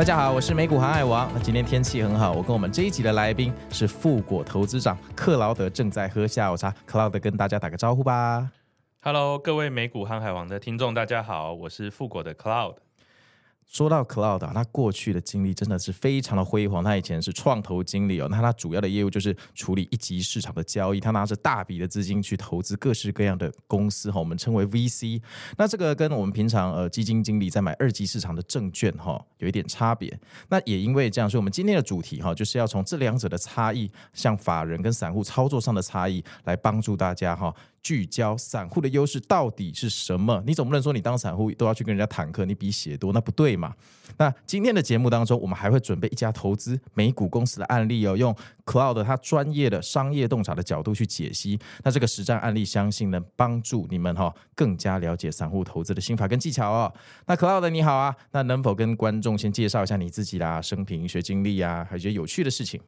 [0.00, 1.30] 大家好，我是美股航海王。
[1.34, 6.74] 那今天天气很好，我跟我们这一集的来宾是富国投资长克劳德，正在喝下午茶。
[6.86, 8.50] 克劳德跟大家打个招呼吧。
[9.02, 12.76] Hello，各位美股航海王的听众，大家好，我是富国的 Cloud。
[13.70, 16.82] 说到 Cloud，他过去的经历真的是非常的辉煌。
[16.82, 20.98] 他以前是创投经理哦，那他主要的业务就是处理一级市场的交易。
[20.98, 25.22] 他拿着大笔的资金去投资各式各样的公司哈，我们称为 VC。
[25.56, 30.18] 那这个跟我们平常呃基金经理在买二级市场的证券哈有一点差别。
[30.48, 37.54] 那也因为这样，所以我们今天的主题哈就是要从这两者的差异，像法人跟散户操作上的差异，来帮助大家哈。
[37.82, 40.42] 聚焦散户的优势到底是什么？
[40.46, 43.74] 你总不能说你当散户都要去跟人家坦克，你比血多，那不对嘛？
[44.18, 48.34] 那今天的节目当中，我们还会准备一家投资美股公司的案例哦，用
[48.66, 51.58] Cloud 他专业的商业洞察的角度去解析。
[51.82, 56.92] 那这个实战案例，相信能帮助你们哈更加了解散户投资的心法跟技巧哦。
[57.26, 62.80] 那 Cloud 你好啊，那能否跟观众先介绍一下你自己啦、生平学经历啊，还有一些有趣的事情？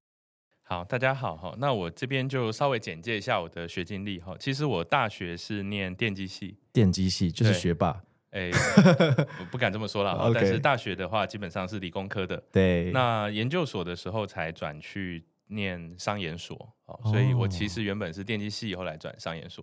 [0.65, 1.55] 好，大家好哈。
[1.59, 4.35] 那我这边就稍微简介一下我的学经历哈。
[4.39, 8.03] 其实我大学是念电机系，电机系就是学霸。
[8.31, 8.51] 哎，
[9.39, 10.33] 我不敢这么说了。
[10.33, 12.43] 但是大学的话，基本上是理工科的。
[12.51, 12.91] 对。
[12.93, 16.57] 那研究所的时候才转去念商研所，
[17.05, 19.63] 所以我其实原本是电机系，后来转商研所。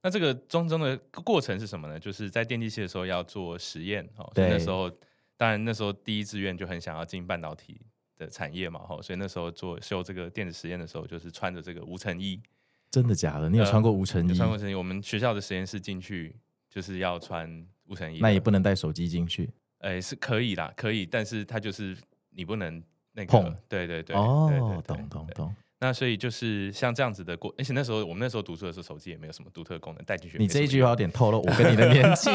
[0.00, 1.98] 那这个中中的过程是什么呢？
[1.98, 4.30] 就是在电机系的时候要做实验哦。
[4.34, 4.48] 对。
[4.48, 4.90] 那时候，
[5.36, 7.78] 当然那时候第一志愿就很想要进半导体。
[8.18, 12.38] 的产业嘛，哈，所以那时候做修这个电子实验的时候，就是穿着这个无尘衣。
[12.90, 13.48] 真的假的？
[13.48, 14.30] 你有穿过无尘衣？
[14.30, 14.74] 呃、穿过无尘衣。
[14.74, 16.34] 我们学校的实验室进去
[16.68, 18.18] 就是要穿无尘衣。
[18.20, 19.48] 那也不能带手机进去？
[19.78, 21.96] 哎、欸，是可以啦，可以，但是它就是
[22.30, 23.30] 你不能那个。
[23.30, 23.56] 碰。
[23.68, 24.16] 对对对。
[24.16, 25.54] 哦，懂懂懂。
[25.80, 30.36] 那所以就是像这样子的过，而且那时候我们那时候读书的时候，手机也没有什么独特的功能带进去。
[30.38, 32.30] 你这一句话有点透露我跟你的年纪。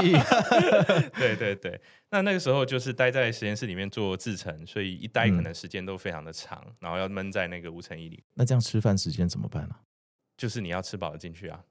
[1.19, 8.23] 对对对，那那个时候就是待在实验室里面做制程，所以一待可能时间都非常的长，嗯、然后要闷在那个无尘衣里。
[8.35, 9.81] 那这样吃饭时间怎么办呢、啊？
[10.37, 11.63] 就是你要吃饱了进去啊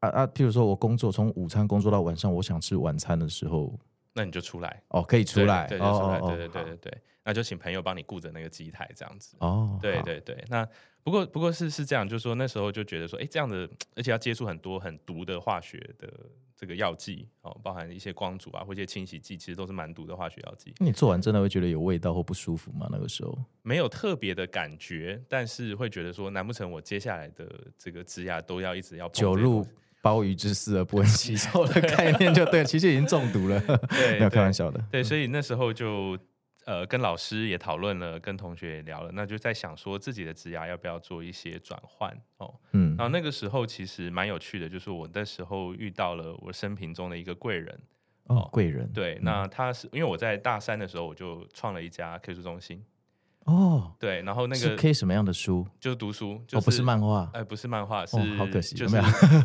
[0.00, 0.26] 啊啊！
[0.26, 3.78] 譬如说我工作从午餐工作到晚上，我想吃晚餐的时候，
[4.12, 9.36] 那你就出来哦，可以出来，对，对，就出来，对对对对对，那就请朋友帮你顾着那个机台这样子。
[9.40, 10.68] 哦，对对对，那。
[11.02, 13.66] 不过，不过是是这样，就是说那时候就觉得说，哎，这样的，
[13.96, 16.12] 而且要接触很多很毒的化学的
[16.54, 20.74] 这个药剂哦，包含一些光阻啊，或一些清洗剂，其实都是蛮毒的化学药剂。
[20.76, 22.86] 你做完真的会觉得有味道或不舒服吗？
[22.92, 29.66] 那个时候没有特别的感觉，但是会觉得说，难不成我接下来的这个职涯都要一直要酒入
[30.00, 34.80] 鲍鱼之肆而不闻其臭的概念就对， 其实已经中毒了，对，没有开玩笑的。
[34.90, 36.18] 对，所以那时候就。
[36.66, 42.54] 呃，跟老师也讨论了，跟同学也聊了，那就在想说自己的职涯要不要做一些转换哦。
[42.72, 47.80] 嗯，然后那个时候其实蛮有趣的，就是我那时候遇到了我生平中的一个贵人
[48.26, 48.88] 哦，贵人。
[48.92, 52.84] 对，嗯、那他是因为我在大三的时候我就创了一家 K 书中心
[53.50, 55.66] 哦，对，然后那个是 K 什么样的书？
[55.80, 58.96] 就是读书，就不是漫画，哎，不是漫画，是、哦、好可惜，就是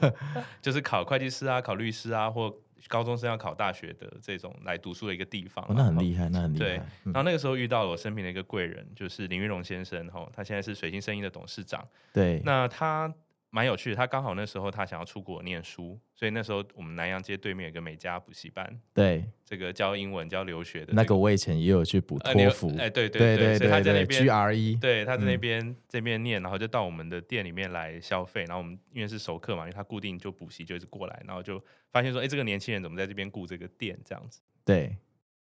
[0.61, 2.53] 就是考会计师啊，考律师啊，或。
[2.87, 6.65] 高中生要考大学的这种来读书的一个地方，哦，那很厉害，那很厉害。
[6.65, 6.73] 对，
[7.05, 11.83] 然后那个时候遇到了我身边的一个贵人，就是林玉龙先生，哈，他现在是水星生意的董事长。
[12.13, 13.11] 对，那他
[13.55, 13.95] 蛮有趣的。
[13.95, 20.95] 他刚好那时候他想要出国念书，所以那时候我们南洋街对面有个美加补习班，对，这个教英文、教留学的、这个。
[20.97, 28.43] 那个我以前也有去补托福，哎、呃，对对对，对，对，对，所以他在那边 GRE，对，他在那边、嗯、这边念，然后就到我们的店里面来消费。
[28.43, 31.63] 然后我们因为是熟客嘛，因为他固定就补习，就一直过来，然后就
[31.93, 34.41] 发现说，哎，这个年轻人怎么在这边顾这个店这样子？
[34.65, 34.97] 对，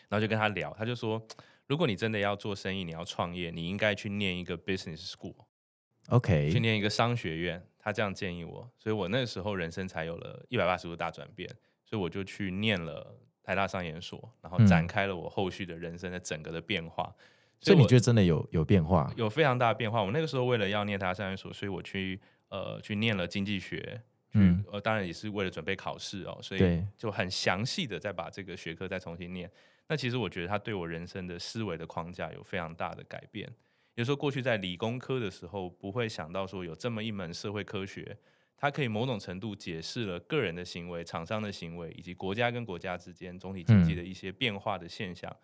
[0.08, 1.24] 然后就跟他聊，他就说，
[1.68, 7.62] 如果你真的要做生意，你要创业，你应该去念一个 business school，OK，、去念一个商学院。
[7.82, 11.48] 他这样建议我，所以我那个时候人生才有了一百八十度大转变，
[11.84, 17.04] 所以我就去念了台大商研所，然后展开了我后续的人生的整个的变化。
[17.04, 17.20] 嗯、
[17.60, 19.12] 所以你觉得真的有有变化？
[19.16, 20.02] 有非常大的变化。
[20.02, 24.02] 我那个时候为了要念台大商研所，所以我去呃去念了经济学，
[24.34, 29.50] 嗯，呃当然也是为了准备考试哦，所以就很详细的再把这个学科再重新念。
[29.88, 33.50] 那其实我觉得它对我人生的思维的框架有非常大的改变。
[33.94, 38.16] 比如说，过去在理工科的时候，不会想到说有这么一门社会科学，
[38.56, 45.34] 它可以某种程度解释了个人的行为、厂商的行为，以及国家跟国家之间总体经济的一些变化的现象。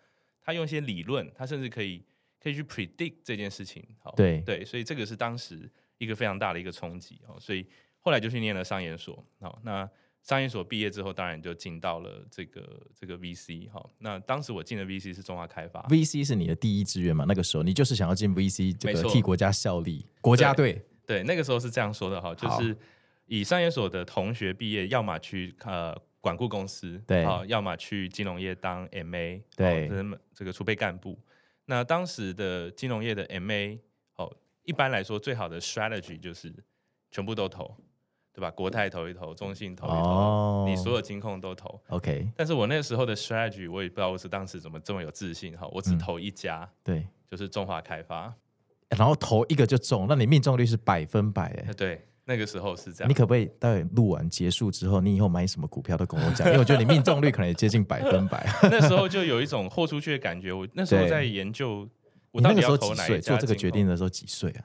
[0.41, 2.03] 他、嗯、用一些理论，它甚至可以
[2.41, 3.85] 可以去 predict 这件事情。
[3.99, 7.39] 好，对对，所以这个是当时一个非常大的一个冲击哦。
[7.39, 7.65] 所以
[7.99, 9.23] 后来就去念了商研所。
[9.39, 9.89] 好，那。
[10.27, 13.81] 商研所毕业之后，当然就进到了这个这个 VC 哈。
[13.99, 17.23] 那当时我进的 VC 是中华开发，VC 是你的第一志愿嘛？
[17.25, 20.73] 那个时候你就是想要进 VC，这个替国家效力，国家队。
[21.05, 22.75] 对，对，那个时候是这样说的哈，就是
[23.27, 29.89] 以商研所的同学毕业，要么去呃管顾公司，对啊，要么去金融业当 MA，对，
[30.33, 31.17] 这个储备干部。
[31.67, 33.79] 那当时的金融业的 MA，
[34.17, 36.53] 哦，一般来说最好的 strategy 就是
[37.11, 37.73] 全部都投。
[38.37, 38.51] 对吧？
[38.51, 41.81] 国泰投一投，中信投一投，oh, 你所有金控都投。
[41.87, 42.29] OK。
[42.35, 48.31] 但是我那时候的 strategy，我也不知道我是当时怎么这么有自信哈，我只投一家，嗯、对，就是中华开发，
[48.89, 51.73] 然后投一个就中，那你命中率是百分百哎。
[51.73, 53.09] 对，那个时候是这样。
[53.09, 58.47] 你可不可以待会录完结束之后，你以后买什么股票都跟我讲，因为我觉得你命中率可能也接近百分百。
[58.69, 60.53] 那时候就有一种豁出去的感觉。
[60.53, 61.89] 我那时候在研究，
[62.29, 63.19] 我到底要投几岁？
[63.19, 64.61] 做这个决定的时候几岁啊？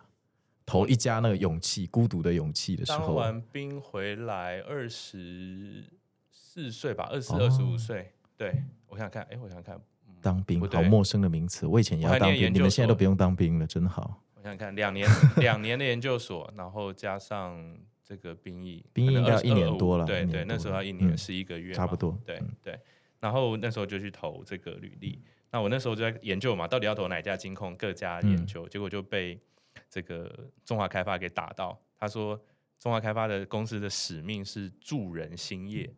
[0.65, 5.85] 投一家那个勇气，孤独的勇气的时候，当完兵回来二十
[6.31, 8.13] 四岁吧，二十二十五岁。
[8.37, 9.77] 对，我想想看，哎、欸，我想想看，
[10.09, 14.23] 嗯、当兵好陌生的名词，我以前也要当兵，你们现在都不用当兵了，真好。
[14.35, 22.17] 我想想看，两年 两年的研究所，然后加上这个兵役，兵役应该要一年多了，对对，那时候要一年十一个月、嗯，差不多。
[22.25, 22.79] 对对，
[23.21, 25.21] 然后那时候就去投这个履历，
[25.51, 29.39] 那我那时候就在研究嘛，到底要投哪家金控，各家研究，嗯、结果就被。
[29.89, 32.41] 这个中华开发给打到，他说
[32.79, 35.95] 中华开发的公司的使命是助人兴业。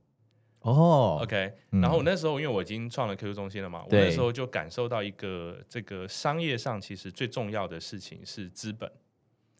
[0.60, 8.90] 哦，OK，然后我那时候因为我已经创了 QQ 中心了嘛，我那时候就感受到一个这个商业上其实最重要的事情是资本。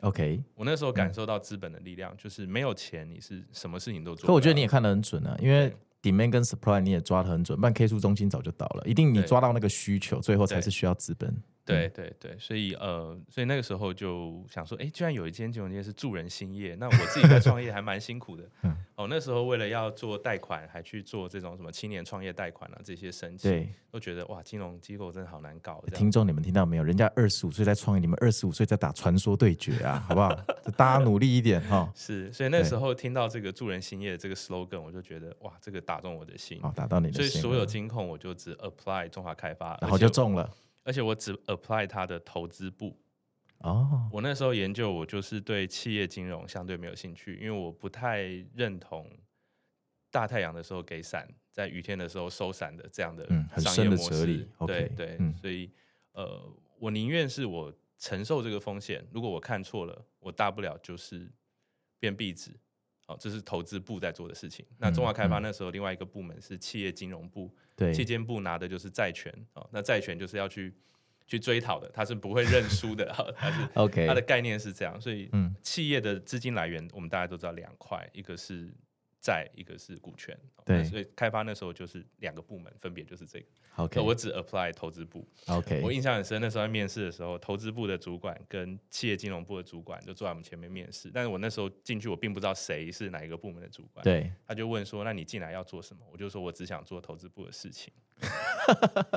[0.01, 4.27] OK，我那时候感受到资本的力量，就是没有钱你是什么事情都做。
[4.27, 5.71] 可我觉得你也看得很准啊，因为
[6.03, 8.83] demand 跟 supply 你也抓得很准，不然 K 数中心早就倒了。
[8.87, 11.35] 一定你抓到那个需求，最后才是需要资本。
[11.65, 18.45] 对对对，所以呃，所以那个时候就想说，哎，居然有一间金融街是助人兴业，那我自己在创业还蛮辛苦的。
[18.97, 25.83] 哦，那时候为了要做贷款，还去做这种什么青年创业贷款啊这些申请，对，都觉得哇，金融机构真的好难搞。
[25.95, 26.85] 听众你们听到没有？
[26.85, 30.29] 人家二十五岁在创业，你们二十五岁在打传说对决啊，好不好？
[30.77, 31.79] 大家努力一点哈。
[31.89, 36.61] 哦、是，所以那时候听到这个助人兴业的这个 slogan，我就觉得哇，这个打中我的心。
[36.63, 37.29] 哦，打到你的心。
[37.31, 40.49] 所以所有金控我就只 apply 中华开发，然后就中了。
[40.85, 42.97] 而且我只 apply 它的投资部
[43.59, 44.15] 哦，oh.
[44.15, 48.23] 我那时候研究，我就是对企业金融相对没有兴趣，因为我不太
[48.55, 49.11] 认同
[50.11, 53.27] 大太阳的时候给伞，在雨天的时候收伞的这样的
[53.59, 54.27] 商业模式。
[54.27, 55.71] 对、嗯、对，对嗯、所以
[56.13, 56.41] 呃，
[56.79, 61.33] 我宁愿是我承受这个风险，如果我看错了，我大不了就是
[61.99, 62.51] 变壁纸。
[63.07, 64.65] 哦，这是投资部在做的事情。
[64.79, 69.33] 那中华开发那时候另外一个部门是企业金融部，对、嗯，企监部拿的就是债权。
[69.55, 70.75] 哦，那债权就是要去
[71.27, 73.07] 去追讨的，他是不会认输的。
[73.37, 75.01] 他是 OK，他的概念是这样。
[75.01, 75.31] 所以，
[75.63, 78.73] 企业的资金来源我们大家都知道两块，一个是。
[79.25, 83.47] 在一个是股权，对，所以开发那时候就是两个部门，分别就是这个。
[83.77, 85.27] OK，我只 apply 投资部。
[85.47, 91.11] OK，我印象很深，那时候在面试的时候，投资部的主管跟企业金融部的主管就坐在我们前面面试。
[91.11, 94.05] 但是我那时候进去，我并不知道谁是哪一个部门的主管。
[94.05, 97.91] 对，他就问说：“那你进来要做什么？”我就说：“我只想做投资部的事情。”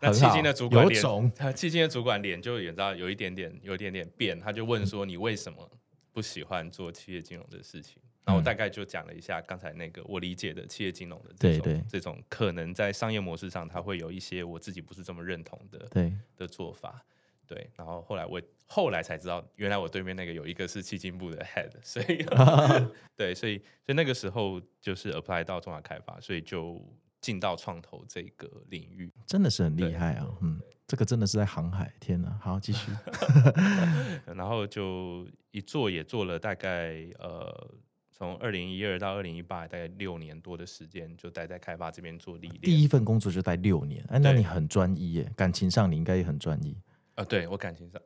[0.00, 1.02] 那基金的主管脸，
[1.36, 4.40] 他迄今的主管脸就也知道有一点点，有一点点变。
[4.40, 5.70] 他就问说：“你为什么
[6.12, 11.84] 不喜欢做企业金融的事情？”然后我大概就讲了一下刚才那个我理解的企业金融的这种对对。
[11.88, 16.12] 这种可能在商业模式上，它会有一些我自己不是这么认同的对。
[16.36, 17.04] 的做法。
[17.46, 22.24] 对，然后后来我后来才知道，原来我对面那个有一个是企金部的 head， 所以
[23.14, 26.82] 对，所以所以那个时候就是 apply 到中华开发，所以就
[27.20, 32.90] 进到创投这个领域，真的是很厉害啊，嗯，这个真的是在航海，天哪，好继续，
[34.34, 37.74] 然后就一做也做了大概呃。
[38.24, 42.60] 从二零一二到二零一八，大概六年多的时间，就待在开发这边做历练。
[42.62, 46.74] 第一份工作就待六年，哎，那你很专一耶，感情上你应该也很专一
[47.16, 47.24] 啊。
[47.24, 48.00] 对我感情上，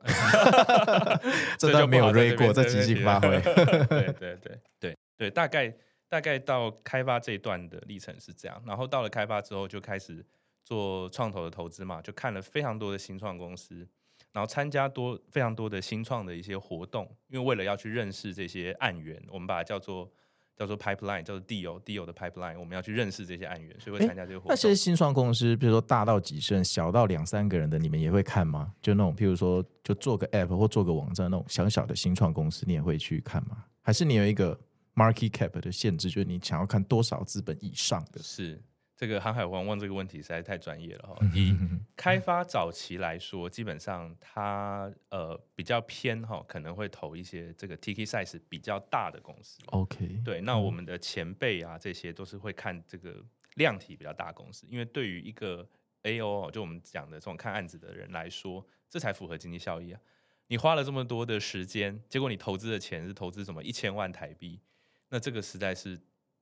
[1.57, 3.29] 这段没有瑞过，这即兴发挥。
[3.41, 5.73] 对对对对对，大概
[6.09, 10.25] 大概到开发这一段的历程是这样，然后到了开发之后，就开始
[10.65, 13.87] 做创投的投资嘛，就看了非常多的新创公司。
[14.31, 20.09] 然后参加多非常多的新创的一些活动，因为为了要去认识这些案源，我们把它叫做
[20.55, 24.49] 叫做 pipeline，叫做 deal deal 的 pipeline，我们要去认识这些案源，所以会参加这个活动。
[24.49, 28.73] 那些新创公司，比如说大到几十人，小到两三个人的，你们也会看吗？
[28.81, 33.63] 就那种，譬如说，就做个 app 或做个网站那种小小的新创公司，你也会去看吗？
[33.81, 34.59] 还是你有一个
[34.93, 38.21] market cap 的限制，就是你想要看多少资本以上的？
[38.21, 38.61] 是。
[38.99, 41.17] 这个航海王问这个问题实在太专业了哈。
[41.33, 41.55] 以
[41.95, 49.61] 开发早期来说，基本上它呃比较偏哈，可能会投一些这个 ticket size 比较大的公司。
[49.67, 53.23] OK，对，那我们的前辈啊，这些都是会看这个
[53.55, 55.65] 量体比较大公司，因为对于一个
[56.03, 60.01] AO 就我们讲的这种看案子的人来说，这才符合经济效益啊。
[60.47, 64.59] 你花了这么多的时间，结果你投资的钱是投资什么一千万台币，
[65.07, 65.97] 那这个实在是。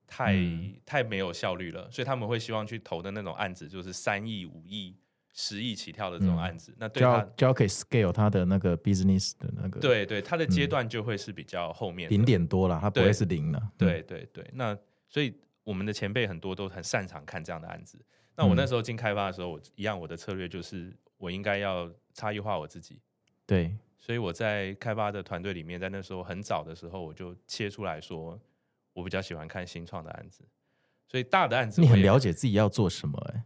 [0.07, 4.95] 太、嗯、太没有效率了，所以他们会希望去投的那种案子，就是三亿、五亿、
[5.33, 6.71] 十亿起跳的这种案子。
[6.71, 13.71] 嗯、那对他就要可以 scale 他的那个 business 的那个，对对，他的阶段就会是比较后面零点多了，它不会是零了。
[13.77, 14.75] 对对对，那
[15.09, 15.33] 所以
[15.63, 17.99] 我们的前辈很多都很擅长看这样的案子。
[18.35, 23.01] 那我那时候进开发的时候，我一样我的策略就是我应该要差异化我自己。
[23.45, 28.39] 对，所以我在开发的团队里面，在那时候很早的时候，我就切出来说。
[28.97, 30.43] 我比较喜欢看新创的案子，
[31.07, 33.43] 所以大的案子你很了解自己要做什么哎、欸，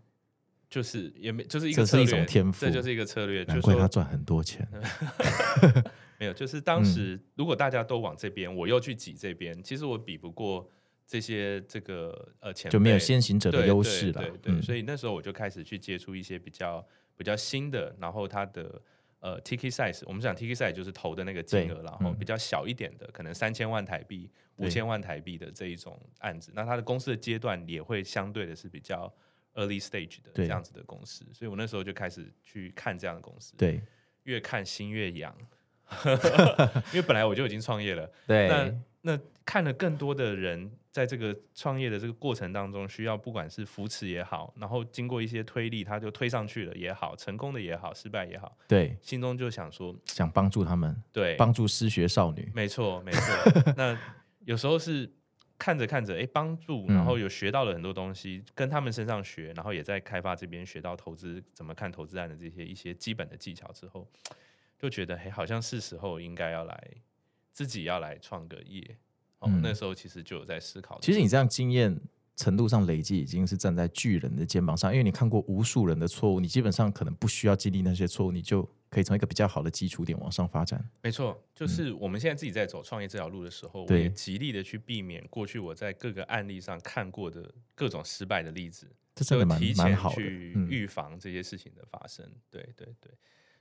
[0.69, 4.65] 就是也没就是一个策略，这是一种天赋，这就是一个策略，难怪他赚很多钱。
[6.17, 10.65] 没有，就是当时如果大家都往这边，嗯、我又去挤这边，其实我比不过
[11.05, 14.21] 这些这个呃前辈，就没有先行者的优势了。
[14.21, 18.81] 对对，对，对，所以那时候我就开始去接触一些比较比较新的，然后它的。
[19.21, 29.13] 呃，ticket size，我们讲 ticket size 就是投的那个金额，然后比较小一点的，可能三千万台币、五千万台币的这一种案子，那它的公司的阶段也会相对的是比较
[29.53, 33.79] early stage 的这样子的公司，所以我那时候就开始去看这样的公司，对，
[34.23, 35.35] 越看心越痒，
[36.91, 40.71] 因为本来我就已经创业了，对，那那看了更多的人。
[40.91, 53.63] 在这个创业的这个过程当中，需要不管是扶持也好，然后经过一些推力，他就推上去了也好，成功的也好，失败也好，对，心中就想说，想帮助他们，对，帮助失学少女，没错，没错。
[53.77, 53.97] 那
[54.43, 55.09] 有时候是
[55.57, 64.05] 看着看着，哎，帮助，然后有学到了很多东西，嗯，跟他们身上学，然后也在开发这边学到投资怎么看投资案的这些一些基本的技巧之后，
[64.77, 66.91] 就觉得，哎，好像是时候应该要来
[67.51, 68.97] 自己要来创个业。
[69.39, 70.99] 哦、嗯，那时候其实就有在思考。
[71.01, 71.99] 其实你这样经验
[72.35, 80.83] 程度上累积，已经是站在巨人的肩膀上，因为你看过无数人的错误，你基本上可能不需要经历那些错误，你就可以从一个比较好的基础点往上发展。
[81.01, 92.23] 没错，就是我们现在自己在走创业这条路的时候，嗯、我也极力的去避免过去我在各个案例上看过的各种失败的例子，这真的蛮提蛮好的，去预防这些事情的发生。
[92.25, 93.11] 嗯、对对对，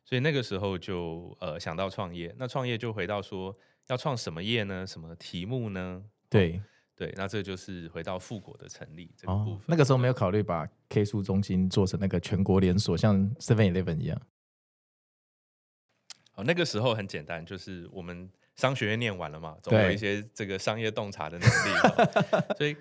[0.05, 3.57] 所以那个时候就呃想到创业，那创业就回到说
[3.89, 4.87] 要创什么业呢？
[4.87, 6.03] 什么题目呢？
[6.29, 6.63] 对、哦、
[6.97, 9.55] 对，那这就是回到富国的成立这个部分。
[9.55, 14.21] 哦、那个时候没有考虑把 K 书中心做成那个全国连锁，像 Seven Eleven 一样。
[16.35, 22.55] 哦，那个时候很简单，就是我们商学院念完了嘛，总有一些这个商业洞察的能力。
[22.59, 22.77] 所以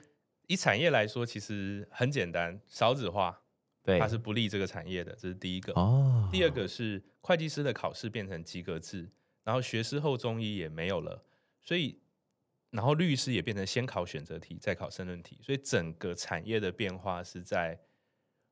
[0.47, 3.41] 以产业来说，其实很简单，少子化，
[3.83, 5.73] 对，它是不利这个产业的，这是第一个。
[5.73, 6.27] 哦。
[6.31, 9.09] 第二个是会计师的考试变成及格制，
[9.43, 11.23] 然后学士后中医也没有了，
[11.61, 11.99] 所以。
[12.71, 17.75] 然后律师也变成先考选择题，再考申论题，所以整个产业的变化是在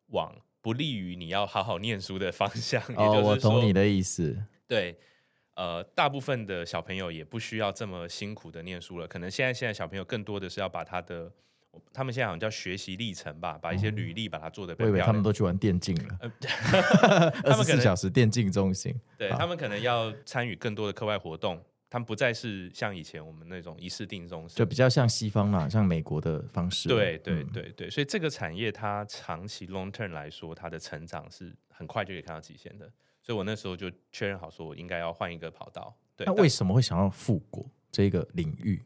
[0.07, 2.81] 往不利于你要好好念书的方向。
[2.95, 4.35] 哦，也就是说，我懂你的意思。
[4.65, 4.97] 对，
[5.53, 9.07] 呃，大部分的小朋友也不需要这么辛苦的念书了。
[9.07, 11.31] 可能现在现在小朋友更多的是要把他的，
[11.93, 14.75] 他们现在好像叫学习历程吧，把一些履历把它做的。
[14.79, 16.19] 我以为他们都去玩电竞了。
[17.43, 18.93] 二十四小时电竞中心。
[19.17, 21.63] 对，他们可能要参与更多的课外活动。
[21.89, 26.89] 他们不再是像以前我们那种一试定终身，就比较像西方嘛，像美国的方式。
[26.89, 32.91] 对对对对，所以这个产业它长期 long term 来说，它的成长是很快就可以看到极限的。
[33.23, 35.95] 所以我那时候就确认好，说我应该要换一个跑道。
[36.17, 38.83] 对，那为什么会想要复国这个领域？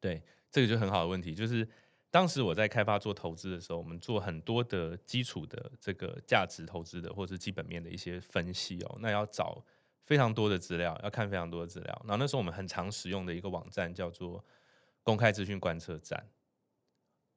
[0.00, 1.68] 对，这个就很好的问题，就是
[2.10, 9.64] 当时我在开发做投资的时候，我们做很多的基础的这个价值投资的或者是基本面的一些分析哦，那要找。
[10.04, 12.02] 非常多的资料，要看非常多的资料。
[12.06, 14.42] 然后那时候我们很常使用的一个网站叫做
[15.02, 16.26] 公开资讯观测站。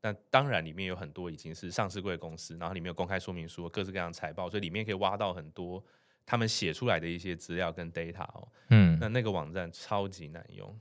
[0.01, 5.83] 那当然里面有很多已经是上市柜公司，然后里面有公开说明书、各式各样的财报，所以里面可以挖到很多
[6.25, 8.47] 他们写出来的一些资料跟 data 哦。
[8.69, 10.79] 嗯，那那个网站超级难用。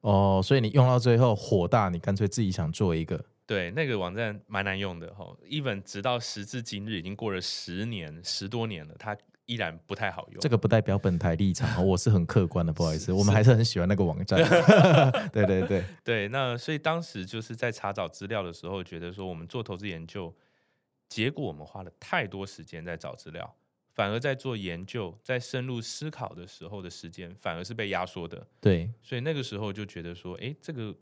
[0.00, 3.24] 哦，所以你用到最后火大，你干脆自己想做一个。
[3.46, 5.36] 对，那个网站蛮难用的哈。
[5.48, 9.16] even 直到时至今日，已经过了十年十多年了，它。
[9.48, 14.38] 依然不太好用，这个不代表本台立场，我是很客观的，不好意思，我们还是很喜欢那个网站。
[15.32, 20.30] 对对对 对，那所以当时就是在查找资料的时候，觉得说我们做投资研究，
[21.08, 23.54] 结果我们花了太多时间在找资料，
[23.98, 28.46] 反而在做研究、在深入思考的时候的时间，反而是被压缩的。
[28.60, 30.94] 对，所以那个时候就觉得说，哎，这个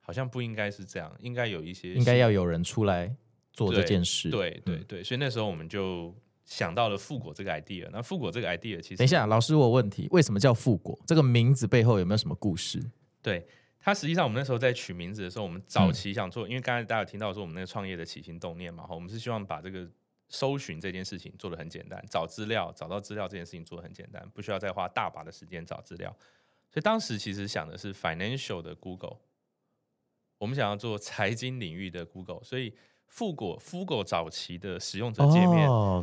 [0.00, 3.14] 好像不应该是这样，应该有一些，应该要有人出来
[3.52, 4.30] 做这件事。
[4.30, 6.12] 对对对，对，所以那时候我们就。
[6.46, 10.94] 想到了复果这个 idea，那复果这个 idea 其实等一下，老师我有问题，为什么叫复果？
[11.06, 12.78] 这个名字背后有没有什么故事？
[13.22, 13.42] 对，
[13.80, 19.88] 它实际上我们那时候在取名字的时候，我们早期想做，嗯、因为刚才大家有听到说我们那个创业的起心动念嘛，哈，我们是希望把这个
[20.28, 26.10] 搜寻这件事情做的很简单，找资料找到资料这件事情做的很简单，不需要再花大把的时间找资料，
[26.70, 29.18] 所以当时其实想的是 financial 的 Google，
[30.38, 32.74] 我们想要做财经领域的 Google，所以。
[33.06, 36.02] 复果复果早期的使用者界面哦，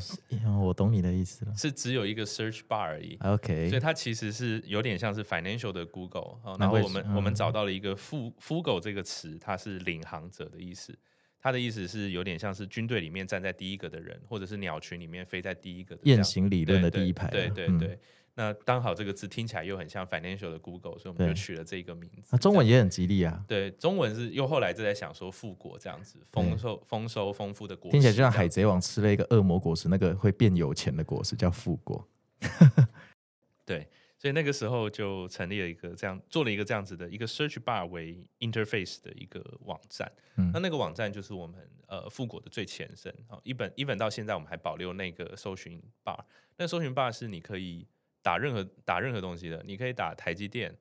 [0.63, 3.17] 我懂你的意思了，是只有一个 search bar 而已。
[3.21, 6.37] OK，所以它其实是有点像是 financial 的 Google。
[6.57, 10.97] 然后我们、嗯、我们找到了一个复复狗这个词，它是领航者的意思。
[11.41, 16.01] 它的意思是有点像是军队里面站在第一个的人，或者是鸟群里面飞在第一个的。
[16.05, 17.27] 雁行理论的第一排。
[17.29, 17.77] 对对对。
[17.77, 17.99] 对对嗯
[18.33, 22.29] 那刚好这个字听起来又很像 financial 的 Google，所以我们就取了这个名字。
[22.31, 23.43] 那中文也很吉利啊。
[23.45, 27.91] 对，中文是又后来就在想说富国这样子，丰收丰收丰富的果实。
[27.91, 32.07] 听起来就像海贼王吃了一个恶魔果实，那个会变有钱的果实叫富国。
[33.65, 33.85] 对，
[34.21, 40.11] 所以那个时候就成立了一个这样，做了一个这样子的一个 search bar 为 interface 的一个网站。
[40.35, 43.39] 嗯、那那个网站就是我们呃复果的最前身啊。
[43.43, 46.19] 一本一本到现在我们还保留那个搜寻 bar。
[46.57, 47.87] 那搜寻 bar 是你可以。
[48.23, 50.71] 打任何打任何东西的，你可以打台积电，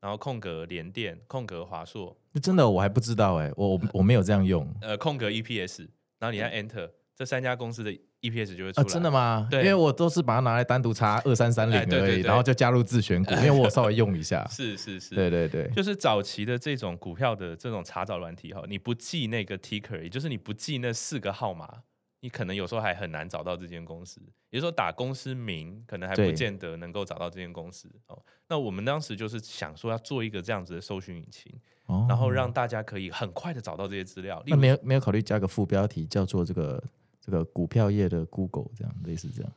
[0.00, 2.16] 然后空格联电，空格华硕。
[2.42, 4.66] 真的我还不知道哎，我我我没有这样用。
[4.80, 5.86] 呃，空格 EPS，
[6.18, 8.86] 然后你按 Enter，这三家公司的 EPS 就会出来。
[8.86, 9.48] 啊，真的吗？
[9.50, 14.46] 对，因为我都是把它拿来单独查二三三零而已，对对对，然后就加入自选股，因为我稍微用一下。
[14.52, 21.82] 是是是，对对对，就是早期的这种股票的这种查找软体哈，你不记那个 Ticker，也就是你不记那四个号码。
[22.20, 28.20] 你可能有时候还很难找到这间公司，也就是说打公司名可能还不见得能够找到这间公司哦。
[28.48, 31.54] 那我们当时就是想说要做一个这样子的搜寻引擎，
[31.86, 34.42] 哦，然后让大家可以很快的找到这些资料。
[34.48, 36.82] 那没有没有考虑加个副标题叫做这个
[37.30, 39.52] 这个股票业的 Google 这样类似这样？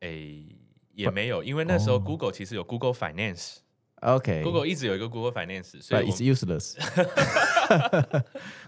[0.00, 0.44] 诶，
[0.92, 3.56] 也没有，因为那时候 Google 其实有 Google Finance。
[4.02, 6.76] OK，Google 一直有一个 Google Finance，所以 it's useless。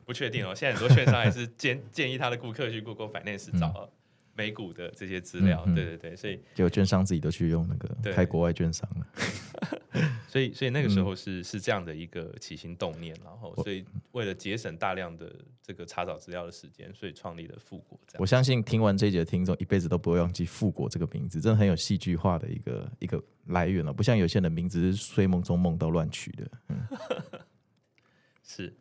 [0.06, 3.90] 不确定哦，现在很多券商还是建建议他的顾客去 Google Finance 找
[4.34, 5.64] 美股的这些资料。
[5.74, 9.06] 对对对，所以就券商自己都去用那个开国外券商了。
[10.26, 15.30] 所以所以那个时候是是这样的一个起心动念，然后所以为了节省大量的
[15.62, 18.00] 这个查找资料的时间，所以创立了富国。
[18.18, 26.50] 我相信听完这一集的听众一辈子都不会忘记富国这个名字，真的很有戏剧化的一个 一个来源了，不像有些人的名字是睡梦中梦到乱取的。
[26.68, 26.80] 嗯，
[28.42, 28.74] 是。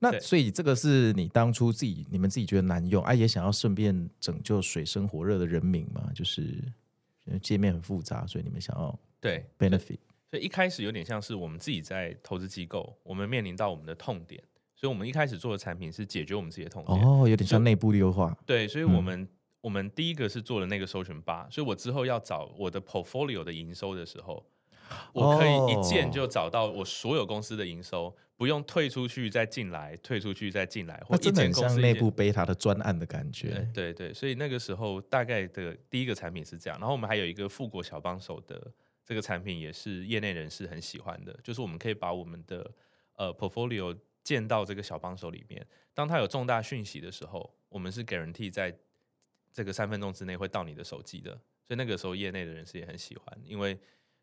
[0.00, 6.10] 那所以这个是你当初自己你们自己觉得难用，啊，也想要顺便拯救水深火热的人民嘛？
[6.14, 6.42] 就是
[7.24, 9.98] 因为界面很复杂，所以你们想要对 benefit。
[10.30, 14.42] 所以一开始有点像是我们自己在投资机构，我们面临到我们的痛点，
[14.76, 17.02] 所以我们一开始做的产品是解决我们自己的痛点。
[17.02, 18.36] 哦，有点像内部优化。
[18.46, 19.28] 对，所以我们、嗯、
[19.62, 24.44] 我们第一个是做了那个搜寻吧，所以我之后要找我的 portfolio 的营收的时候，
[25.14, 33.50] 我可以一键就找到我所有公司的营收，不用退出去再进来，退出去再进来，或一间公司内部背它的专案的感觉。
[33.74, 38.72] 对，对对，所以那个时候大概的第一个产品是这样，然后我们还有一个富国小帮手的。
[39.04, 42.70] 这个产品也是业内人士很喜欢的，就是我们可以把我们的
[43.16, 48.76] 呃 portfolio 建到这个小帮手里面，当他有重大讯息的时候，我们是 guarantee 在
[49.50, 51.30] 这个三分钟之内会到你的手机的，
[51.66, 53.78] 所以那个时候业内的人士也很喜欢，因为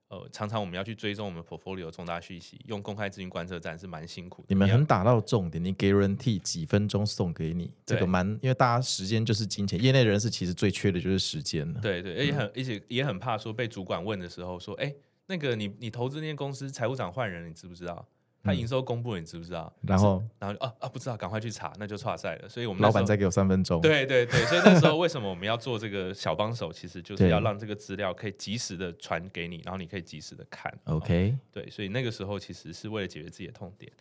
[0.07, 4.47] 呃，常常我们要去追踪我们 portfolio 重大讯息，用公开资讯观测站是蛮辛苦的。
[4.49, 11.81] 你们很打到重点，你 guarantee 几分钟送给你，这个蛮，因为大家时间就是金钱，业内人士其实最缺的就是时间了。
[11.81, 14.93] 对对，而且很而且也很怕说被主管问的时候说，哎，
[15.25, 18.07] 那个你你投资那间公司财务长换人，你知不知道？
[18.45, 19.73] 他营收公布了，你知不知道？
[19.81, 22.47] 然后，然后啊啊，不知道，赶快去查，那就差赛了。
[22.47, 23.81] 所以，我们老板再给我三分钟。
[23.81, 26.71] 对对对，所以那时候为什么我们要做这个小帮手？
[26.71, 30.71] 其实就是要让这个资料可以及时的传给你，然后你可以及时的看。
[30.83, 33.91] OK，哦，对，所以那个时候其实是为了解决自己的痛点。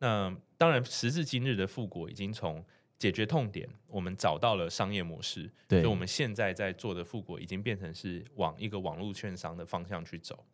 [0.00, 2.62] 那当然，时至今日的富国已经从
[2.98, 5.50] 解决痛点，我们找到了商业模式。
[5.66, 10.44] 对，所以我们现在在做的富国已经变成是往一个网络券商的方向去走。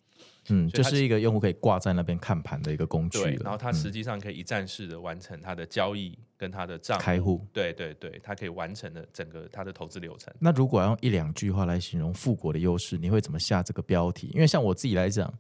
[0.49, 3.23] 嗯，就是一个用户可以挂在那边看盘的一个工具。
[3.23, 7.47] 对，然后它实际上可以一站式的完成它的交易跟它的账户开户。
[7.53, 10.33] 对对对，它可以完成的整个它的投资流程。
[10.41, 14.31] 那如果要用一两句话来形容富国的优势，你会怎么下这个标题？
[14.35, 15.33] 因为像我自己来讲，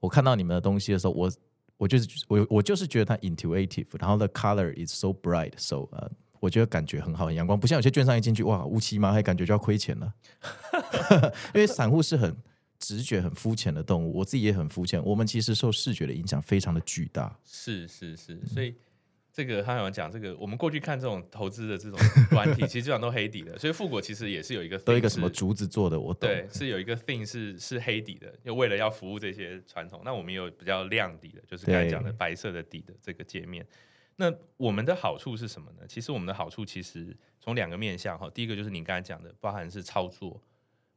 [0.00, 1.30] 我看到你们的东西的时候，我
[1.76, 10.12] 我就是我我就是觉得它 intuitive，然后 the color is so bright，so 呃，我觉得感觉很好，很阳光，不像有些券商一进去哇乌漆嘛黑，感觉就要亏钱了。
[11.54, 12.34] 因为散户是很。
[12.78, 15.02] 直觉很肤浅的动物，我自己也很肤浅。
[15.04, 17.38] 我们其实受视觉的影响非常的巨大。
[17.44, 18.74] 是是是，所以
[19.32, 21.98] 这个他有讲这个，我们过去看这种投资的这种
[22.32, 23.58] 软体，其实基本上都黑底的。
[23.58, 26.28] 所以富果其实也是有一个，都一个什么竹子做的，我懂。
[26.28, 30.00] 对，是有一个 thing 是是黑底的，又为了要服务这些传统。
[30.04, 33.66] 那我们有比较亮底的，就是刚才讲的白色的底的这个界面。
[34.18, 35.86] 那我们的好处是什么呢？
[35.86, 40.42] 其实我们的好处其实从两个面向哈，第一个就是你刚才讲的，包含是操作、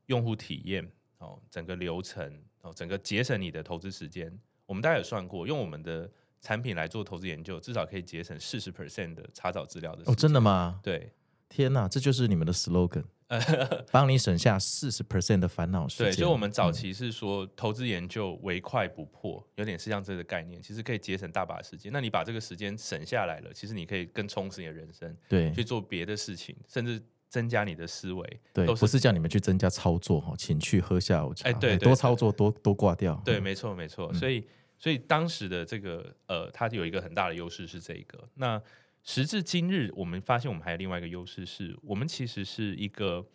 [0.05, 0.89] 用户体验。
[1.19, 2.29] 哦，整个流程
[2.61, 4.37] 哦，整个节省你的投资时间。
[4.65, 6.09] 我们大家有算过，用我们的
[6.41, 10.13] 产品来做投资研究，至少可以节省四十 percent 的查找资料的时间。
[10.13, 10.79] 哦，真的吗？
[10.83, 11.11] 对，
[11.49, 13.03] 天哪，这就是你们的 slogan，
[13.91, 16.07] 帮你省下四十 percent 的烦恼时间。
[16.07, 21.91] 对，所以我们早期是说，嗯、投资研究唯快不破，有点是像这个概念，其实可以节省大把时间。
[21.91, 27.01] 那你把这个时间省下来了，其实你可以更充实你的人生，对，去做别的事情，甚至。
[27.29, 34.43] 增加你的思维，对，是不是叫你们去增加操作哈，请去喝下午茶，哎，对，对，多操作多多挂掉，对，没错没错，所以
[34.77, 38.27] 所以当时的这个呃，它有一个很大的优势是这一个。
[38.33, 38.61] 那
[39.03, 43.25] 时至今日，我们发现我们还有另外一个优势，是我们其实是一个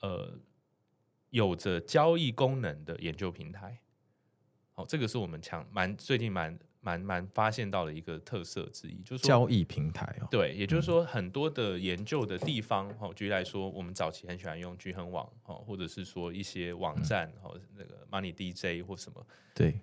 [0.00, 0.38] 呃
[1.30, 3.78] 有着交易功能的研究平台。
[4.72, 6.58] 好，这个是我们强蛮最近蛮。
[6.84, 10.28] 蛮蛮发现到的一个特色之一，就是交易平台哦。
[10.30, 19.80] 对，也就是说很多的研究的地方，哈、嗯，举例来说，我们早期很喜欢用聚亨网，哦，或者是说一些网站，哈、嗯，那个 Money DJ 或什么，对，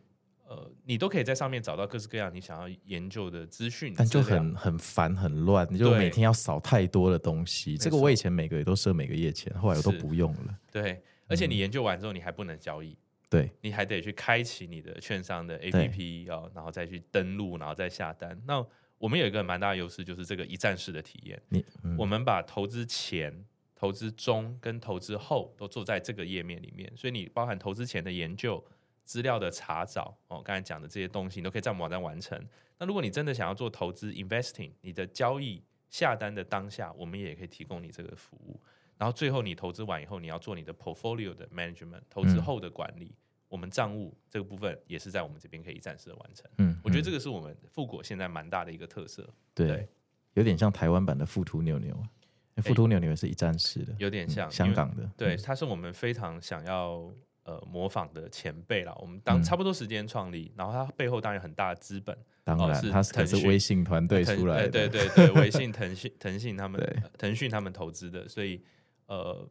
[0.47, 7.75] 呃，你都可以在上面找到各式各样你想要研究的资讯，但就很很烦很乱，你就每天要扫太多的东西。
[7.75, 10.55] 这个我以前每个月都设每个月钱，后来我都不用了。
[10.71, 12.95] 对，而且你研究完之后，你还不能交易。
[13.31, 18.37] 嗯对，你还得去开启你的券商的 APP 哦，然后再去登录，然后再下单。
[18.45, 18.63] 那
[18.97, 21.41] 我们有一个蛮大的优势，就是这个一站式的体验。
[21.47, 23.33] 你，嗯、我们把投资前、
[23.73, 28.63] 投资中跟投资后都做在这个页面里面，所以你包含投资前的研究、
[29.05, 32.37] 资料的查找哦，刚才讲的这些东西，你都可以在我们网站完成。
[32.77, 38.59] 那如果你真的想要做投资 investing，你的交易下单的当下，我们也可以提供你这个服务。
[38.97, 43.15] 然后最后你投资完以后，你要做你的 portfolio 的 management，投资后的管理，嗯、
[43.51, 46.49] 我们账务这个部分也是在我们这边可以暂时的完成。
[46.57, 49.29] 嗯，我觉得这个是我们富果现在蛮大的一个特色。
[49.53, 49.87] 对，对
[50.35, 51.93] 有点像台湾版的富途牛牛，
[52.63, 55.11] 富途牛牛也是一站式的，有点像、嗯、香港的。
[55.17, 58.95] 对，它是我们非常想要呃模仿的前辈啦。
[59.01, 66.81] 我们当差不多时间创立，然后它背后当然很大的资本，当然它是可是微信团队出来的，对对对，微信、腾讯、 腾讯他们、
[67.17, 68.63] 腾讯他们投资的，所以。
[69.07, 69.45] 呃，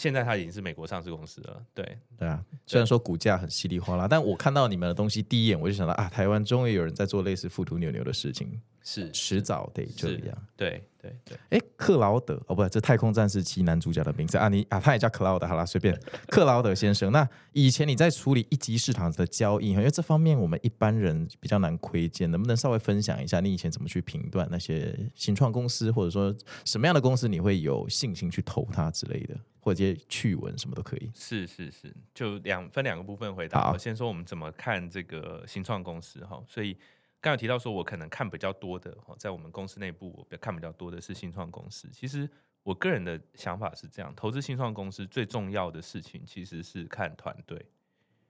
[0.00, 2.42] 现在它已经是美国上市公司了，对对啊。
[2.64, 10.46] 虽然说股价很稀里哗啦，但我看到你们的东西第一眼我就想到啊，台湾终于有人在做类似富途牛牛的事情，是迟早得这样。
[10.56, 11.38] 对对对。
[11.50, 15.98] 哎，克劳德哦，不，这太空战士七男主角的名字啊，你啊，他也叫克劳德，好啦，随便。
[16.28, 26.34] 克劳德先生，那以前你在处理一级市场的交易，因为这方面我们一般人比较难窥见，能不能稍微分享一下你以前怎么去评断那些新创公司，或者说
[26.64, 29.36] 什么样的公司你会有信心去投它之类的？
[29.62, 31.10] 或者这些趣闻什么都可以。
[31.14, 33.60] 是是是，就两分两个部分回答。
[33.60, 36.42] 好，先说我们怎么看这个新创公司哈。
[36.46, 36.74] 所以
[37.20, 41.88] 刚有提到说，我可能看比较多的哈，在我们公司内部，我看比较多的是新创公司。
[41.92, 42.28] 其实
[42.62, 47.64] 我个人的想法是这样：投资新创公司最重要的事情其实是看团队，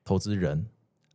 [0.04, 0.68] 投资人，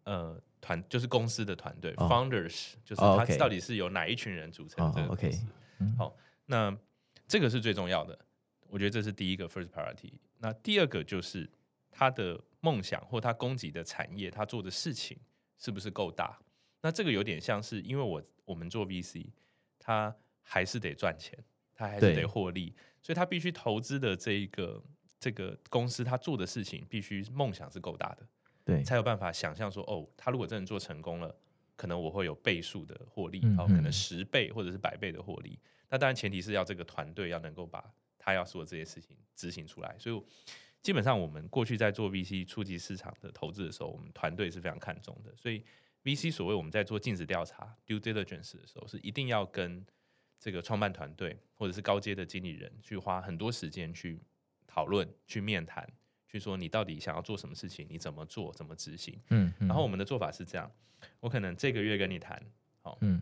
[0.03, 5.45] 呃，团就是公司的团队、哦、，founders，就是他到底是由哪一群人组成这个公司。
[5.97, 6.75] 好，那
[7.27, 8.17] 这个是最重要的。
[8.69, 10.13] 我觉得这是第一个 first priority。
[10.37, 11.49] 那第二个就是
[11.91, 15.17] 他的梦想或他供给的产业，他做的事情
[15.57, 16.39] 是不是够大？
[16.85, 19.25] 那这个有点像是，因为我我们做 VC，
[19.79, 21.35] 他还是得赚钱，
[21.73, 24.83] 他还是得获利，所以他必须投资的这一个
[25.19, 28.27] 这个公司，他做的事情必须梦想是够大的，
[28.63, 31.35] 对，才有办法想象说，哦，他如果真的做成功了，
[31.75, 35.57] 可能我会有倍数的获利，嗯，哦，可能十倍或者是百倍的获利。
[35.89, 37.83] 那当然前提是要这个团队要能够把
[38.19, 39.95] 他要说的这些事情执行出来。
[39.97, 40.23] 所以
[40.83, 45.65] 基本上我们过去在做 VC 初级市场的投资的时候，我们团队是非常看重的，所以。
[46.05, 49.85] VC 所谓我们在做尽职调查 due diligence 的时候，是一定要跟
[50.39, 54.21] 这个创办团队或者是高阶的经理人去花很多时间去
[54.67, 55.85] 讨论、去面谈、
[56.27, 59.19] 去说你到底想要做什么事情，你怎么做、怎么执行。
[59.31, 60.71] 嗯，嗯，然后我们的做法是这样：
[61.19, 62.39] 我可能这个月跟你谈，
[62.81, 63.19] 好，嗯，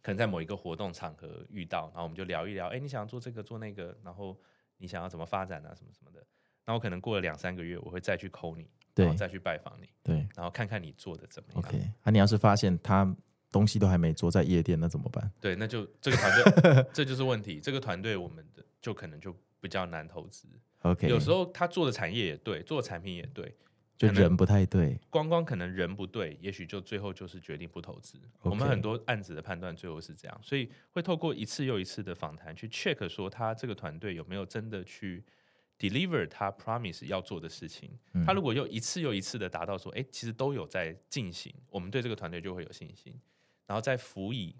[0.00, 4.40] 可能在某一个活动场合遇到，然后我们就聊一聊，哎，你想要做这个做那个，然后
[4.78, 6.26] 你想要怎么发展啊，什么什么的。
[6.64, 8.66] 那我可能过了两三个月，我会再去 call 你。
[8.94, 11.58] 然后再去拜访你，对，然后看看你做的怎么样。
[11.58, 13.16] OK，那、啊、你要是发现他
[13.50, 15.30] 东西都还没做，在夜店，那怎么办？
[15.40, 16.30] 对，那就这个团
[16.62, 17.58] 队， 这就是问题。
[17.60, 20.46] 这个团队，我们的就可能就比较难投资。
[20.82, 23.52] OK，有时候他做的产业也对，做的产品也对，
[23.98, 25.00] 就人不太对。
[25.10, 28.18] 光光可能人不对，也许就最后就是决定不投资。
[28.18, 28.50] Okay.
[28.50, 35.24] 我们很多案子的判断最后是这样，所以会透过一次又一次的访谈去 check 说他这个团队有没有真的去。
[35.78, 37.90] Deliver 他 promise 要做的事情，
[38.24, 43.18] 他如果又一次又一次的达到说，哎、欸，其实都有在进行，我们对这个团队就会有信心，
[43.66, 44.54] 然后再辅以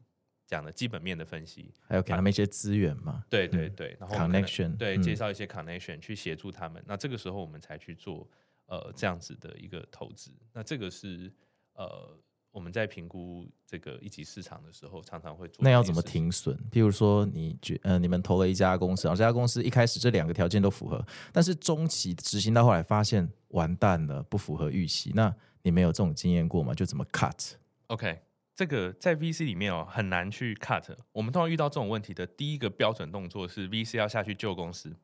[0.46, 8.28] 讲的基本面的分析，还有给他们一些资源嘛，对对对，然后 connection 对介绍一些 connection 去协助他们，那这个时候我们才去做
[8.66, 11.32] 呃这样子的一个投资，那这个是
[11.74, 12.18] 呃。
[12.54, 15.56] 我们在评估这个一级市场的时候，常常会做。
[15.58, 16.56] 那要怎么停损？
[16.70, 25.10] 譬如说，你觉呃，你们投了一家公司，然后这家公司一开始这两个条件都符合，但是中期执行到后来发现完蛋了，不符合预期。
[25.16, 26.72] 那你没有这种经验过吗？
[26.72, 28.20] 就怎么 cut？OK，
[28.54, 30.96] 这个在 VC 里面哦，很难去 cut。
[31.10, 34.94] 我们通常遇到这种问题的第一个标准动作是 VC 要下去救公司。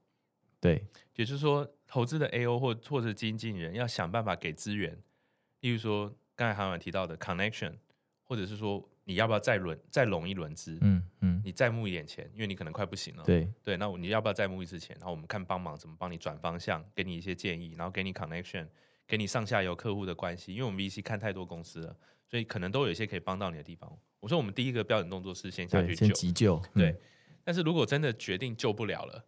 [0.60, 0.86] 对，
[1.16, 4.96] 也就是说，投资的 AO 或或者经理人要想办法给资源，
[5.62, 6.14] 例如说。
[6.40, 7.74] 刚才韩婉提到的 connection，
[8.24, 10.79] 或者是说你要不要再轮再融一轮资？
[10.81, 13.22] 嗯嗯，你再募一点钱，因为你可能快不行了。
[13.24, 14.96] 对对，那你要不要再募一次钱？
[14.98, 18.66] 然后我们看帮忙怎么帮你转方向，给你一些建议，然后给你 connection，
[19.07, 20.55] 给你上下游客户的关系。
[20.55, 21.94] 因为我们 VC 看太多公司了，
[22.26, 23.94] 所以可能都有一些可以帮到你的地方。
[24.20, 26.59] 我说我们第一个标准动作是先下去救，先急救。
[26.74, 27.00] 对、嗯，
[27.44, 29.22] 但是如果真的决定救不了了，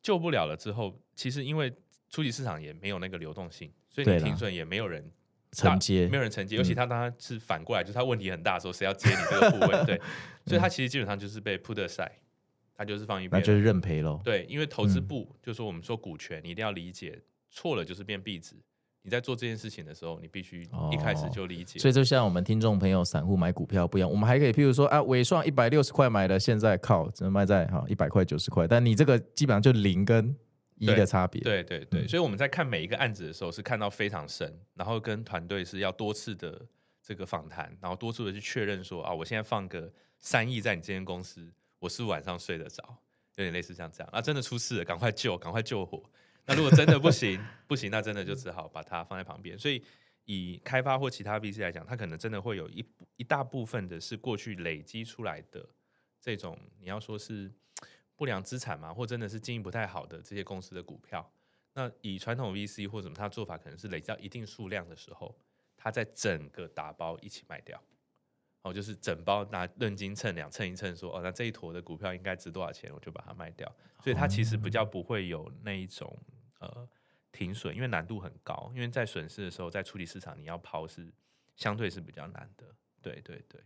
[0.00, 1.74] 救不了了之后，其实因为
[2.08, 5.10] 初级市场也没有那个流动性，所以你停损也没有人。
[5.54, 9.82] 承接没有人承接，尤其他当他是反过来，嗯、就是他问题很大的时候，谁要接你这个部位？
[9.86, 10.00] 对，
[10.46, 12.10] 所以他其实基本上就是被 put aside，
[12.76, 14.20] 他就是放一边，那就是认赔喽。
[14.24, 17.18] 对，因为投资部、嗯、就是说我们说股权，你一定要理解，
[17.50, 18.56] 错了就是变壁纸。
[19.02, 21.78] 你在做这件事情的时候，你必须一开始就理解。
[21.78, 30.34] 哦、所以就像我们听众朋友、散户买股票不一样，我们还可以譬如说啊，纬创一百六十块买的，现在靠只能卖在哈一百块九十块，但你这个基本上就零跟。
[30.76, 36.60] 一个差别，对对对，所以我们在看每一个案子的时候是看到非常深，然后跟团队是要多次的
[37.00, 42.82] 这个访谈，然后多次的去确认说啊，我现在放个三亿在你这间公司，我是不是晚上睡得着？
[43.36, 46.02] 有点类似像这样，那真的出事了，赶快救，赶快救火。
[46.46, 49.58] 那如果真的不行， 不行，那真的就只好把它放在旁边。
[49.58, 49.82] 所以
[50.24, 52.84] 以开发或其他 VC 来讲，它可能真的会有一
[53.16, 55.64] 一大部分的是过去累积出来的
[56.20, 57.50] 这种，你要说是。
[58.16, 61.28] 不良资产嘛，或真的是经营不太好的这些公司的股票，
[61.72, 65.36] 那以传统 VC 或者什么，他做法可能是累积到一定数量的时候，
[65.76, 67.82] 他在整个打包一起卖掉，
[68.62, 73.70] 哦，就是整包拿论斤称两称一称，说哦，那这一坨的股票应该值多少钱，我就把它卖掉。
[74.00, 76.16] 所以它其实比较不会有那一种
[76.60, 76.88] 呃
[77.32, 81.12] 停损，因为难度很高，因为在损失的时候，在处理市场你要抛是
[81.56, 82.66] 相对是比较难的。
[83.02, 83.60] 对对对，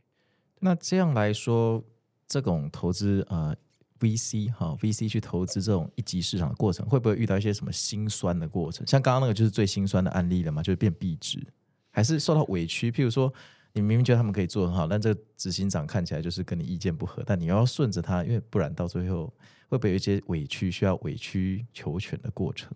[0.60, 1.84] 那这样来说，
[2.26, 3.54] 这种投资呃。
[4.00, 8.86] VC 哈，VC 去投资这种一级市场的过程，会不会遇到一些什么心酸的过程？
[8.86, 11.42] 像刚刚那个就是最心酸的案例了嘛，就是变壁纸，
[11.90, 12.90] 还是受到委屈？
[12.90, 13.32] 譬如说，
[13.72, 19.26] 你明明觉得他们可以做很好，但这个执行长看起来就是跟你意见不合，但你要顺着他，因为不然到最后
[19.68, 22.70] 会不会有一些委屈，需要委曲求全的过程？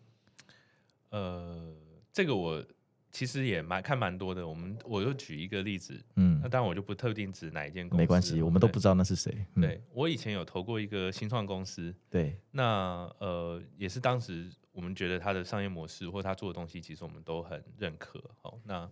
[1.10, 1.72] 呃，
[2.12, 2.64] 这个我。
[3.12, 9.46] 其实也蛮看蛮多的，我们我就举一个例子，嗯，那当然我就不特定指哪一间公司，没关系，我们都不知道那是谁。
[9.54, 18.90] 嗯、对，我以前有投过一个新创公司，对，那呃也是当时我们觉得他的商业模式或他做的东西，其实我们都很认可，好，那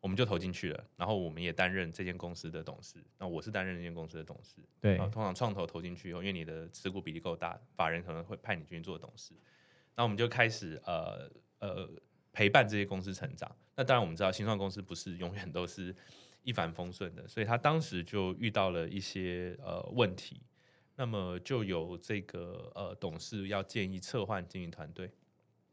[0.00, 9.34] 我们就投进去了，然后我们也担任这间公司的董事，那我是担任这间公司的董事，对，通常创投投进去以后，因为你的持股比例够大，法人可能会派你进去做董事，
[9.94, 11.88] 那我们就开始呃呃。
[12.32, 13.50] 陪伴这些公司成长。
[13.76, 15.94] 那当然，我们知道新创公司不是永远都是
[16.42, 20.40] 一帆风顺的，所以他当时就遇到了一些呃问题。
[20.94, 25.10] 那么就有这个呃董事要建议撤换经营团队，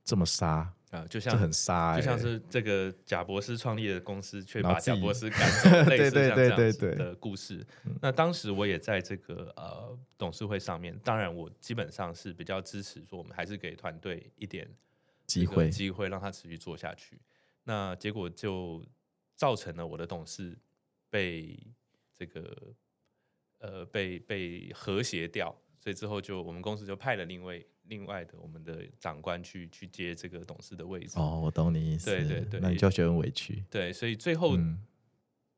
[0.05, 7.63] 这么杀啊，就像很杀、欸，就像是这个贾博士创立的公司却把贾博士赶走， 类似像这样子的故事。
[8.01, 14.67] 那当时我也在这个呃董事会上面，当然我基本上是比较支持说，我们还是给团队一点
[15.29, 17.21] 机会，机会让他持续做下去。
[17.63, 18.83] 那结果就
[19.35, 20.57] 造成了我的董事
[21.09, 21.57] 被
[22.13, 22.75] 这个。
[23.61, 31.19] 呃，被被和谐掉，所以之后就我们公司就派了另外另外的我们的长官去去接这个董事的位置。
[31.19, 32.05] 哦，我懂你意思。
[32.09, 33.65] 对对对，那你就觉得很委屈。
[33.69, 34.81] 对，所以最后、嗯、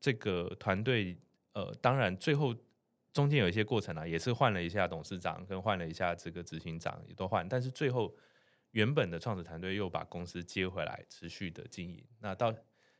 [0.00, 1.16] 这个团队，
[1.52, 2.52] 呃，当然最后
[3.12, 7.48] 中间有一些过程啊，也是换了一下董事长，跟换了一下这个执行长，也都换。
[7.48, 8.12] 但是最后
[8.72, 12.04] 原本的创始团队又把公司接回来，持续的经营。
[12.20, 12.54] 那到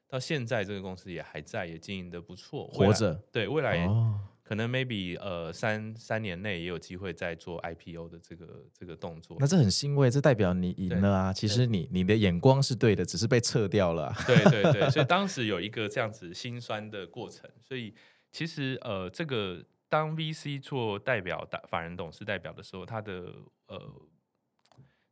[0.09, 3.15] 到现在，这个公司也还在，也经营的不错，活着。
[3.31, 3.85] 对，未来。
[3.87, 11.33] 哦可能 maybe 呃三三年内也有机会再做 IPO 的这个这个动作，那这很欣慰，这代表你赢了啊！
[11.33, 14.17] 其实你你的眼光是对的，只是被撤掉了、啊。
[14.27, 17.49] 对对对，所以 当时有一个这样子心酸的过程。
[17.61, 17.95] 所以
[18.31, 23.33] 其实呃，这个当 VC 做代表大法人董事代表的时候，他的
[23.69, 23.81] 呃，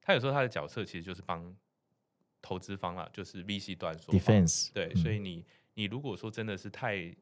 [0.00, 1.54] 他有时候他的角色其实就是帮
[2.42, 4.70] 投资方啦，就是 VC 端说 defense。
[4.72, 7.14] 对，所以你、嗯、你如果说真的是太。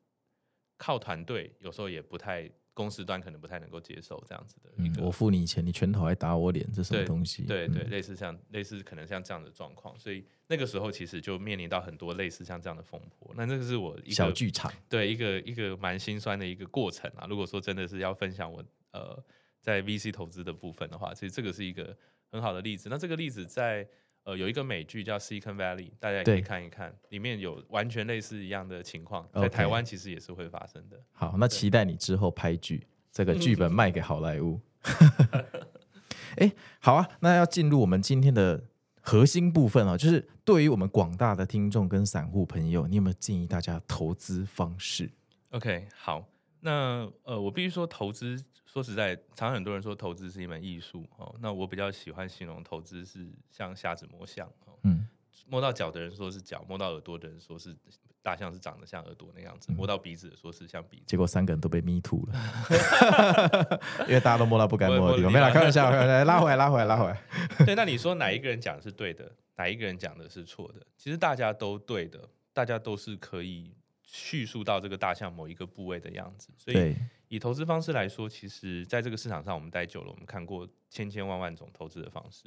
[0.81, 4.95] 靠团队有时候也不太，公司端可能不太能够接受这样子的、嗯。
[5.01, 7.43] 我付你钱，你拳头还打我脸，这什么东西？
[7.43, 13.35] 对对，对，类似像类似可能像这样的状况，所以那个时候其实就面临到很多类似像这样的风波。
[13.37, 17.27] 那这个是我一个小剧场，对一个一个蛮心酸的一个过程啊。
[17.29, 19.21] 如果说真的是要分享我呃
[19.61, 21.99] 在 VC 投资的部分的话，其实这个是一个
[22.31, 22.89] 很好的例子。
[22.89, 23.89] 那这个例子在。
[24.25, 31.01] 呃，有一个美剧叫《Silicon Valley》，大家也可以看一看，里面有完全类似一样的情况，在台湾其实也是会发生的。
[31.13, 34.61] 好，那期待你之后拍剧，这个剧本卖给好莱坞。
[36.37, 38.63] 哎、欸，好啊，那要进入我们今天的
[39.01, 45.11] 核心部分啊，就是对于我们广大的听众跟散户朋友，你有没有建议大家投资方式
[45.53, 46.29] ？OK，好，
[46.61, 48.45] 那呃，我必须说投资。
[48.79, 51.35] 说实在，常常很多人说投资是一门艺术哦。
[51.41, 54.79] 那我比较喜欢形容投资是像瞎子摸象哦。
[54.85, 55.05] 嗯，
[55.49, 57.77] 摸到脚的人说是脚，摸到耳朵的人说是
[58.23, 61.03] 大象是长得像耳朵那样子，摸到鼻子的说是像鼻子。
[61.09, 65.33] 结果三个人都被迷吐了， 因为大家都摸到不该摸的地方。
[65.33, 67.21] 没啦，开玩笑，开玩笑，拉回来，拉回来，拉回来。
[67.67, 70.87] 对，那你说哪一个人讲的是对的，哪一个人讲的是错的？
[70.97, 72.21] 其实大家都对的，
[72.53, 73.73] 大家都是可以
[74.11, 76.97] 叙述到这个大象某一个部位的样子，所以。
[77.31, 82.45] 以投资方式来说，其实在这个市场上，我们待久了，我们看过千千万万种投资的方式，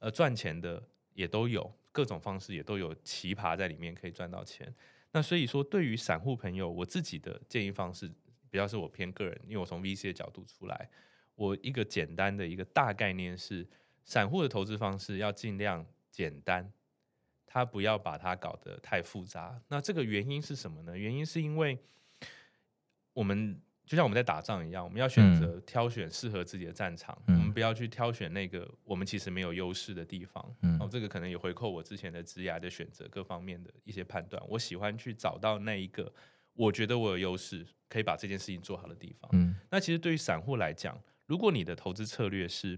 [0.00, 0.82] 呃，赚钱的
[1.14, 4.74] 也都有，各种方式也都有奇葩在里面可以赚到钱。
[5.12, 8.08] 那所以说，对于散户朋友，我自己的建议方式
[8.50, 10.90] 比较是我偏个人，因为我从 VC 的角度出来，
[11.36, 13.64] 我一个简单的一个大概念是，
[14.04, 16.68] 散户的投资方式要尽量简单，
[17.56, 19.58] 他不要把它搞得太复杂。
[19.68, 20.96] 那这个原因是什么呢？
[20.96, 21.78] 原因是因为
[23.14, 23.58] 我们。
[23.86, 30.44] 就像我们在打仗一样，我们要选择挑选适合自己的战场，嗯，我们不要去挑选那个我们其实没有优势的地方。
[30.62, 34.42] 嗯，哦，这个可能也回扣我之前的职涯的选择各方面的一些判断。
[34.48, 36.12] 我喜欢去找到那一个
[36.54, 39.30] 我觉得我有优势，可以把这件事情做好的地方。
[39.34, 42.76] 嗯，那其实对于散户来讲，如果你的投资策略是，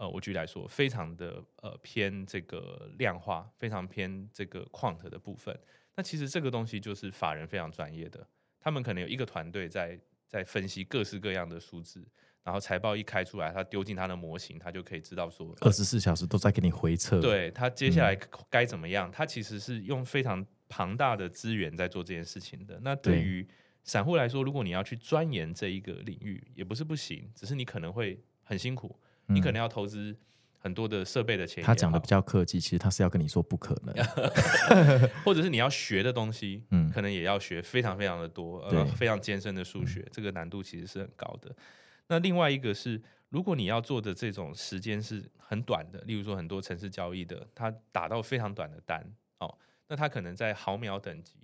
[0.00, 5.54] 呃，我举例来说，非常的呃偏这个量化，非常偏这个 quant 的部分，
[5.94, 8.26] 那其实这个东西就是法人非常专业的，
[8.58, 10.00] 他们可能有一个团队在。
[10.30, 12.06] 在分析各式各样的数字，
[12.44, 17.20] 然后财报一开出来，他丢进他的模型，他就可以知道说，二十四小时都在给你回测。
[17.20, 18.16] 对，他接下来
[18.48, 19.10] 该怎么样？
[19.10, 22.78] 嗯，他其实是用非常庞大的资源在做这件事情的。
[22.84, 23.44] 那对于
[23.82, 28.96] 散户来说，如果你要去钻研这一个领域，也不是不行，只是你可能会很辛苦，
[29.30, 30.16] 你可能要投资。
[30.62, 33.94] 很多的设备的钱，他讲的比较客气，其实他是要跟你说不可能，
[35.24, 41.56] 或者是你要学的东西，嗯，可能也要学非常非常的多，呃，非常艰深的数学，这个难度其实是很高的。
[42.08, 49.02] 那另外一个是，如果你要做的这种时间是很短的，例如说很多城市交易的，他打到非常短的单，
[49.38, 49.56] 哦，
[49.88, 51.38] 那他可能在毫秒等级，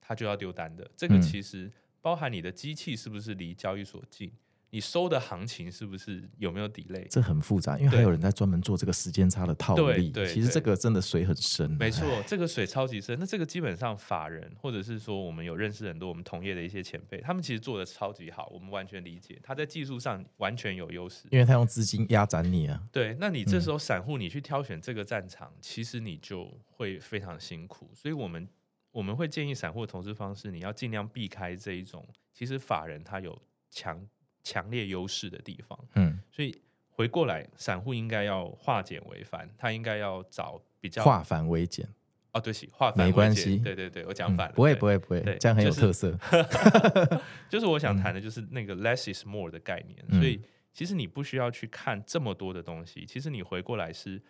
[0.00, 0.90] 他就要丢单的。
[0.96, 1.70] 这个其实
[2.00, 4.32] 包含你的机器是不是离交易所近。
[4.74, 7.06] 你收的行情是不是有没有 delay？
[7.08, 10.10] 这很复杂，因为还有人在专门做这个时间差的套利。
[10.10, 11.70] 对，其实这个真的水很深。
[11.78, 13.16] 没错，这个水超级深。
[13.20, 19.38] 那这个基本上法人或者是说我们有认识很多我们同业的一些前辈，他们其实做的超级好，我们完全理解。
[19.44, 22.82] 他在技术上完全有优势，因为他用资金压斩你啊。
[22.90, 27.88] 对，那你这时候散户你去挑选这个战场，嗯、其实你就会非常辛苦。
[27.94, 28.48] 所以我们
[28.90, 32.04] 我们会建议散户的投资方式，你要尽量避开这一种。
[32.32, 34.04] 其实法人他有强
[34.44, 36.54] 强烈优势的地方，嗯，所以
[36.90, 41.88] 回过来，散户应该要化简为繁，他应该要找比较化繁为简。
[42.32, 46.12] 哦，对不起，化繁没关系，对对对，我讲反了，嗯、不会不会不会，对这样很有特色。
[46.12, 50.04] 就是、就是我想谈的，就是那个 less is more 的概念。
[50.08, 50.40] 嗯、所以
[50.72, 54.22] 其实你不需要去看这么多的东西，其实你回过来是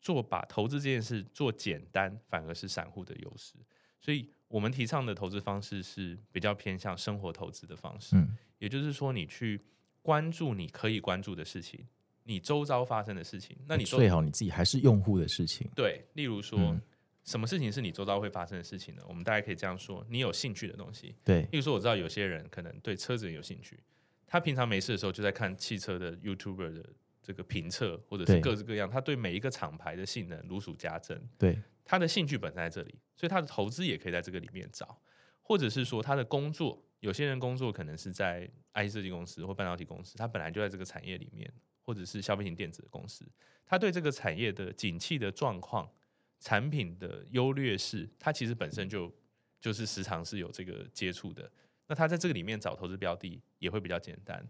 [0.00, 3.54] 做把投资这件事做简单，反而是散户的优势。
[4.00, 4.28] 所以。
[4.50, 9.60] 我们提倡的投资方式是比较偏向生活投资的方式，嗯，也就是说，你去
[10.00, 11.84] 关注你可以关注的事情，
[12.22, 16.80] 你周遭发生的事情，那你最好你自己还是用户的事情，对，例如说，嗯，
[17.24, 19.02] 什么事情是你周遭会发生的事情呢？
[19.08, 23.80] 我们大家可以这样说：你有兴趣的东西，对，例如说，我知道有些人可能对车子很有兴趣，
[24.26, 26.88] 他平常没事的时候就在看汽车的 YouTuber 的
[27.22, 31.58] 这个评测，或者是各式各样，他对每一个厂牌的性能如数家珍，对。
[31.82, 34.96] 他的兴趣本身在这里，所以他的投资也可以在这个里面找，
[35.42, 43.26] 或者是说他的工作，有些人工作可能是在 IT 设计公司或半导体公司，他本来就在这个产业里面，或者是消费型电子的公司，
[43.66, 45.90] 他对这个产业的景气的状况、
[46.38, 49.12] 产品的优劣势，他其实本身就
[49.60, 51.50] 就是时常是有这个接触的，
[51.86, 54.46] 那他在这个里面找投资标的也会比较简单。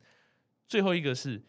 [0.67, 1.43] 最后一个是，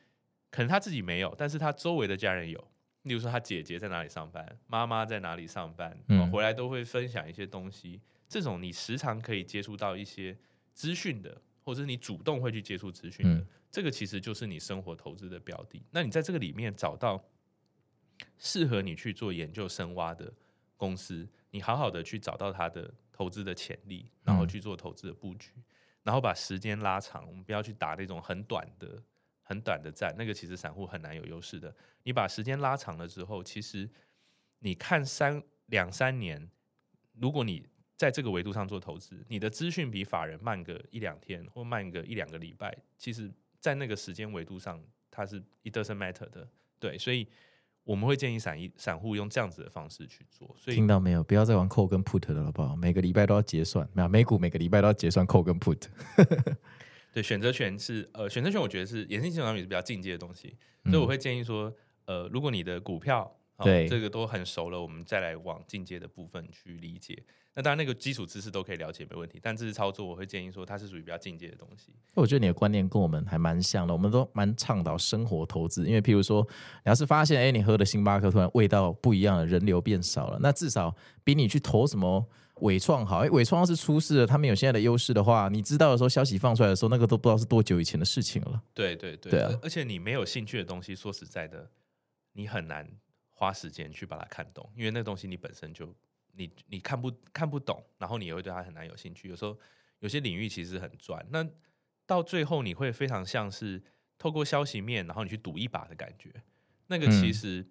[0.49, 2.71] 可能他自己没有，但是他周围的家人有。
[3.03, 7.99] 例如说，他姐姐在哪里上班，妈妈在哪里上班，嗯，回来都会分享一些东西。
[8.27, 10.37] 这种你时常可以接触到一些
[10.73, 15.83] 资讯的，或者是你主动会去接触资讯的，嗯，这个其实就是你生活投资的标的。
[15.91, 17.23] 那你在这个里面找到
[18.37, 20.33] 适合你去做研究深挖的
[20.77, 25.51] 公司，你好好的去找到它的投资的潜力，然后去做投资的布局，
[26.03, 27.27] 然后把时间拉长。
[27.27, 29.01] 我们不要去打那种很短的。
[29.43, 31.75] 很短的战，那个其实散户很难有优势的。
[32.03, 33.89] 你把时间拉长了之后，其实
[34.59, 36.49] 你看三两三年，
[37.15, 37.67] 如果你
[38.01, 46.49] 在这个维度上做投资，你的资讯比法人慢个一两天或慢个一两个礼拜，其实，在那个时间维度上，它是 it doesn't matter 的。
[46.79, 47.27] 对，所以
[47.83, 50.51] 我们会建议散一散户用这样子的方式去做。
[50.57, 51.23] 所以听到没有？
[51.23, 52.75] 不要再玩 call 跟 put 了，好不好？
[52.75, 55.83] 每个礼拜都要结算，没有美股每个礼拜都要结算 call 跟 put。
[57.13, 61.71] 对，选择权是呃，选择权我觉得是衍生性商品是比较进阶的东西，所以我会建议说，
[62.05, 63.31] 呃，如果你的股票
[63.63, 67.23] 对、哦、这个都很熟了，我们再来往进阶的部分去理解。
[67.53, 69.37] 那当然，那个基础知识都可以了解，没问题。
[69.41, 71.93] 但这次操作，我会建议说，它是属于比较进阶的东西。
[72.13, 75.85] 我觉得你的观念跟我们还蛮像的，我们都蛮倡导生活投资。
[75.85, 76.41] 因为譬如说，
[76.85, 82.25] 你要是发现，哎，你喝的星巴克突然味道不一样了，人流变少了，那至少比你去投什么。
[82.61, 88.61] 纬创好，哎，纬创要是出事了，他们有现在的优势的话，你知道的时候，消息放出来的时候，那个都不知道是多久以前的事情了。
[88.71, 91.71] 对对对，对啊，而且你没有兴趣的东西，说实在的，
[92.33, 92.87] 你很难
[93.41, 95.91] 花时间去把它看懂，因为那东西你本身就
[96.33, 99.29] 你你看不看不懂，然后你也会对它很难有兴趣。
[99.29, 99.57] 有时候
[99.97, 101.43] 有些领域其实很专，那
[102.05, 103.81] 到最后你会非常像是
[104.19, 106.31] 透过消息面，然后你去赌一把的感觉。
[106.85, 107.65] 那个其实，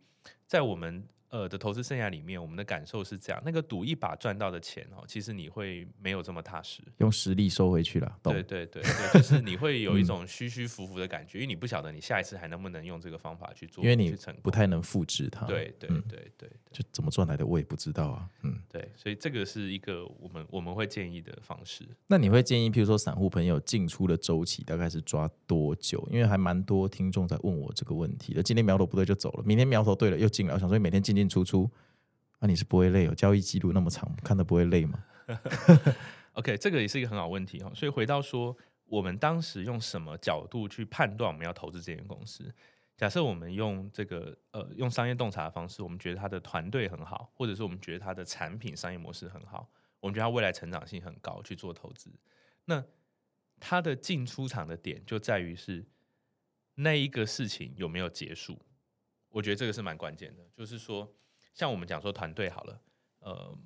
[0.44, 1.06] 在我们。
[1.30, 8.18] 呃的投资生涯里面，我们的感受是这样：那个赌一把赚到的钱哦，其实你会没有这么踏实，用实力收回去了。
[8.22, 15.46] 对对对，对，就是你会有一种虚虚浮浮的感觉，因为你不晓得你下一次还能不能用这个方法去做，因为你不太能复制它。
[15.46, 18.28] 对对对对，对，就怎么赚来的我也不知道啊。
[18.42, 21.84] 嗯，对，所以这个是一个我们我们会建议的方式。
[22.06, 26.06] 那你会建议，譬如说散户朋友进出的周期大概是抓多久？
[26.10, 28.42] 因为还蛮多听众在问我这个问题的。
[28.42, 31.70] 今天苗头不对就走了，明天苗头对了又进来，我想说每天进进出出。
[32.38, 33.14] 那、你是不会累哦？
[33.14, 35.04] 交易记录那么长，看的不会累吗？
[36.32, 37.70] OK，这个也是一个很好问题哦。
[37.74, 38.56] 所以回到说，
[38.86, 42.50] 我们当时用什么角度去判断我们要投资这间公司？
[42.96, 52.10] 假设我们用这个呃用商业洞察的方式，我们觉得他的团队很好，或者是我们觉得他的产品商业模式很好，我们觉得他未来成长性很高，去做投资。
[52.64, 52.82] 那
[53.58, 55.84] 他的进出场的点就在于是
[56.76, 58.58] 那一个事情有没有结束？
[59.30, 61.10] 我觉得这个是蛮关键的，就是说。
[61.52, 62.80] 像我们讲说团队好了，
[63.18, 63.58] 呃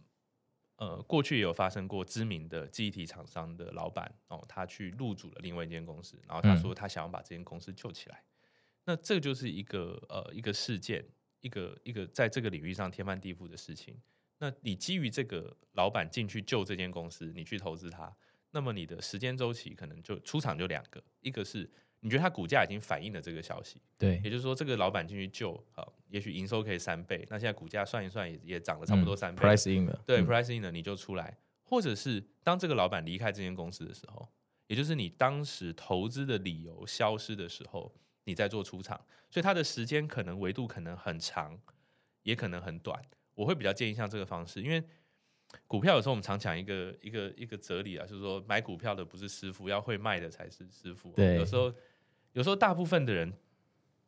[0.77, 8.41] 呃，过去也有发生过知名的记忆体厂商的老板哦，他去入主了另外一间公司，然后他说他想要把这间公司救起来，嗯、
[8.87, 11.05] 那这就是一个呃一个事件，
[11.41, 14.01] 一个一个在这个领域上天翻地覆的事情。
[14.39, 18.17] 那你基于这个老板进去救这间公司，你去投资它，
[18.51, 21.71] 那么你的时间周期可能就出场就两个，一个是。
[22.05, 34.29] 你觉得它股价已经反映了这个消息，对，也就是说这个老板进去救，好，也许营收可以三倍，那现在股价算一算也也涨了差不多三倍，嗯，price in 了，对，嗯，price in 了你就出来，或者是当这个老板离开这间公司的时候，
[34.67, 37.91] 也就是你当时投资的理由消失的时候，
[38.25, 39.01] 你再做出场，
[39.31, 41.59] 所以它的时间可能维度可能很长，
[42.25, 43.03] 也可能很短。
[43.35, 44.85] 我会比较建议像这个方式，因为
[45.67, 51.11] 股票有时候我们常讲一个一个一个哲理啊，就是说买股票的不是师傅，要会卖的才是师傅。
[51.13, 51.73] 对，有时候。
[52.35, 53.33] 有时候，大部分的人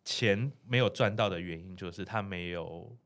[0.04, 2.96] 钱没有赚到的原因，就是他没有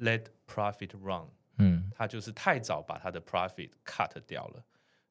[0.00, 4.64] let profit run，嗯，他就是太早把他的 profit cut 掉了。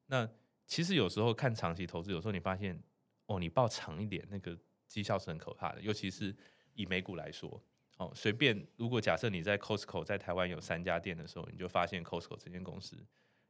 [0.06, 0.28] 那
[0.66, 2.78] 其实有时候看长期投资，有时候你发现，
[3.26, 5.80] 哦，你抱长一点，那个绩效是很可怕的。
[5.80, 6.34] 尤其是
[6.74, 7.62] 以美股来说，
[7.98, 12.96] 哦，随便如果假设你在 Costco 在台湾有三家店的时候，你就发现 Costco 这间公司。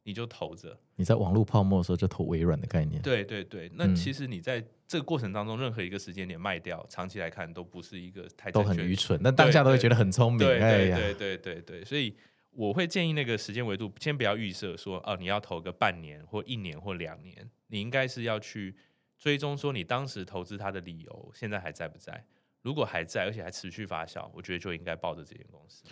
[0.04, 3.02] 你就投着，你在网络泡沫的时候就投微软的概念。
[3.02, 10.38] 对对对，那其实你在这个过程当中，任何一个时间点卖掉，长期来看都不是一个太都很愚蠢，但当下都会觉得很聪明。
[10.38, 12.14] 对对对哎对对对对，所以
[12.50, 18.76] 我会建议那个时间维度，先不要预设说哦，你要投个半年或一年或两年，你应该是要去
[19.18, 22.24] 追踪说你当时投资它的理由现在还在不在？
[22.60, 25.84] 如果还在，而且还持续发酵，我觉得就应该抱着这间公司。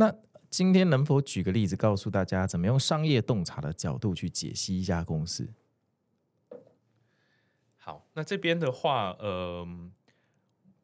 [0.00, 0.14] 那
[0.48, 5.52] 今天能否举个例子，告诉大家怎么用商业洞察的角度去解析一家公司？
[7.76, 9.66] 好，那这边的话，呃，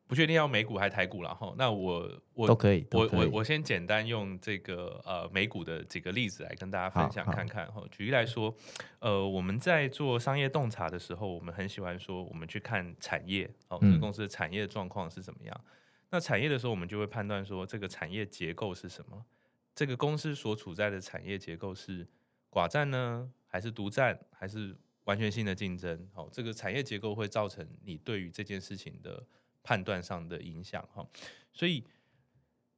[0.09, 1.55] 不确定要美股还是台股了哈。
[1.57, 7.85] 那我我都可以，我我我先简单用这个呃美股的几个例子来跟大家分享看看哈。
[7.93, 8.53] 举例来说，
[8.99, 15.55] 呃，我们在做商业洞察的时候，我们很喜欢说，我们去看产业哦，这个公司的产业状况是怎么样。
[15.55, 15.71] 嗯、
[16.15, 19.27] 那产业的时候，我们就会判断说，这个产业结构是什么。
[19.75, 22.07] 这个公司所处在的产业结构是
[22.49, 26.09] 寡占呢，还是独占，还是完全性的竞争？
[26.13, 29.27] 好，这个产业结构会造成你对于这件事情的
[29.65, 30.89] 判断上的影响。
[30.95, 31.05] 哈，
[31.53, 31.83] 所以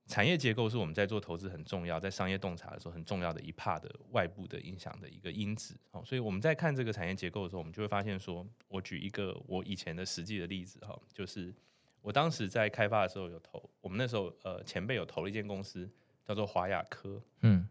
[0.07, 5.77] 产业结构是我们在做投资很重要，在商业洞察的时候很重要的一 part 的外部的影响的一个因子。
[5.91, 11.55] 好，所以我们在看这个产业结构的时候，我们就会发现说，我举一个我以前的实际的例子哈，就是
[12.07, 15.91] 我当时在开发的时候有投，我们那时候呃前辈有投了一间公司。
[16.29, 17.69] 叫做华雅科，嗯，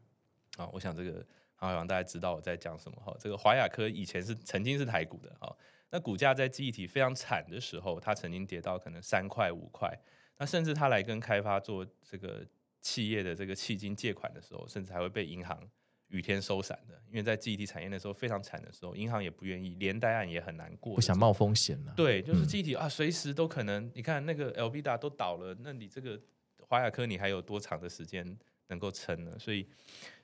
[0.55, 1.21] 啊，我想这个
[1.57, 3.13] 好像大家知道我在讲什么哈。
[3.19, 5.53] 这个华雅科以前是曾经是台股的哈，
[5.89, 9.93] 那股价在记忆体非常惨的时候，它曾经跌到可能三块五块，
[10.37, 12.47] 那甚至它来跟开发做这个
[12.79, 15.69] 企业的这个迄今借款的时候，甚至还会被银行
[16.07, 21.93] 雨天收伞的，因为在记忆体产业的时候非常惨的时候，银行也不愿意，连带案也很难过，不想冒风险了。
[21.95, 26.21] 对，就是记忆体啊，随时都可能，你看那个 Elpida 都倒了，那你这个。
[26.67, 28.25] 华亚科，你还有多长的时间
[28.69, 29.37] 能够撑呢？
[29.37, 29.69] 所以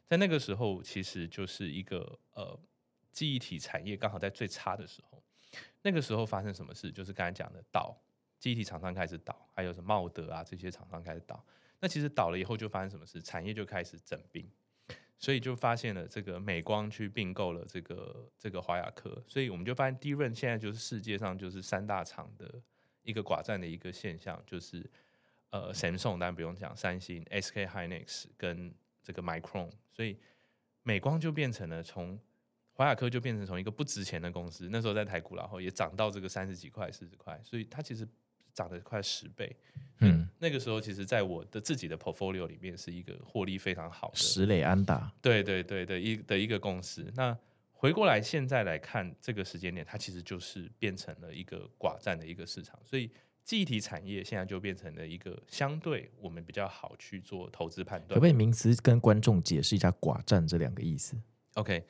[0.08, 2.60] 在那个时候，其实就是一个呃，
[3.12, 5.22] 记忆体产业刚好在最差的时候。
[5.84, 6.92] 那个时候发生什么事？
[6.92, 7.96] 就是刚才讲的倒，
[8.40, 11.46] 记忆体厂商开始倒，还有什么茂德啊这些厂商开始倒。
[11.80, 13.22] 那其实倒了以后，就发生什么事？
[13.22, 14.50] 产业就开始整并，
[15.22, 22.62] 所以就发现了这个美光去并购了这个这个华亚科，所以我们就发现 DRAM 现在就是世界上就是三大厂的
[23.04, 24.92] 一个寡占的一个现象，就是。
[25.54, 30.18] 呃，Samsung 当然不用讲，三星、SK Hynix 跟这个 Micron，所以
[30.82, 32.18] 美光就变成了从
[32.72, 38.08] 华亚科就变成从一个不值钱的公司，那时候在台股然后也涨到这个三十几块、四十块，所以它其实
[38.54, 39.56] 涨了快十倍。
[40.00, 47.12] 嗯，那个时候其实在我的自己的 portfolio 里面是一个获利非常好的石磊安达，对对对的一的一个公司。
[47.16, 47.38] 那
[47.72, 53.10] 回过来现在来看这个时间点，它其实就是变成了一个寡占的一个市场，所以。
[53.44, 58.10] 记忆体产业现在就变成了一个相对我们比较好去做投资判断。
[58.10, 61.20] 可不可以名词跟观众解释一下“寡占”这两个意思
[61.56, 61.84] ？OK，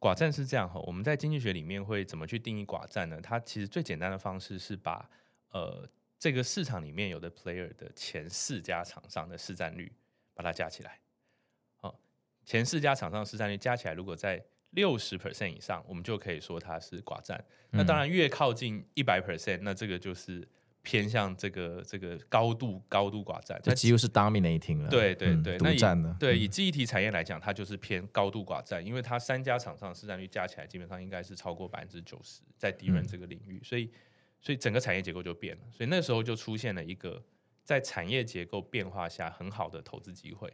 [0.00, 3.20] 寡占是这样哈，我们在经济学里面会怎么去定义寡占呢？
[3.20, 5.08] 它其实最简单的方式是把
[5.50, 5.86] 呃
[6.24, 9.92] 这个市场里面有的 player 的前四家厂商的市占率
[10.32, 10.98] 把它加起来。
[11.76, 12.00] 好，
[12.46, 17.44] 前四家厂商的市占率加起来，如果在六十 percent 以上，我们就可以说它是寡占。
[17.72, 20.48] 那当然越靠近一百 percent，那这个就是。
[20.86, 24.90] 偏向这个这个高度高度寡占，这几乎是 dominating 了。
[24.90, 26.14] 对对对，独占的。
[26.20, 33.90] 对，以记忆体产业来讲，它就是偏高度寡占，因为它三家厂商的市占率加起来，基本上应该是超过百分之九十，在 DRAM 这个领域，所以
[34.44, 35.62] 所以整个产业结构就变了。
[35.72, 37.20] 所以那时候就出现了一个
[37.64, 40.48] 在产业结构变化下很好的投资机会。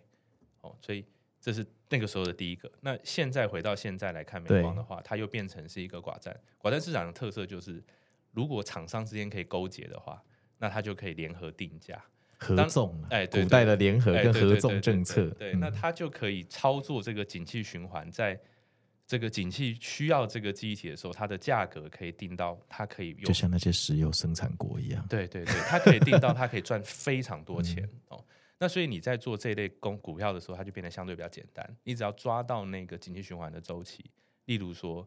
[0.63, 1.05] 哦，所以
[1.39, 2.73] 这是那个时候的第一个。
[2.81, 6.35] 那现在回到现在来看美光的话，它又变成是一个寡占。
[6.59, 7.85] 寡占市场的特色就是。
[8.33, 10.23] 如果厂商之间可以勾结的话，
[10.59, 12.01] 那它就可以联合定价、
[12.39, 12.97] 合纵。
[13.11, 18.41] 哎，对，古代的联合跟合纵政策，对，那它就可以操作这个景气循环，在
[19.11, 25.05] 这个景气需要这个记忆体的时候，它的价格可以定到它可以用，就像那些石油生产国一样。
[25.09, 28.25] 对对对，它可以定到它可以赚非常多钱、嗯、哦。
[28.61, 31.77] 那所以你在做这类公股票的时候，它就变得相对比较简单。
[31.83, 34.09] 你只要抓到那个景气循环的周期，
[34.45, 35.05] 例如说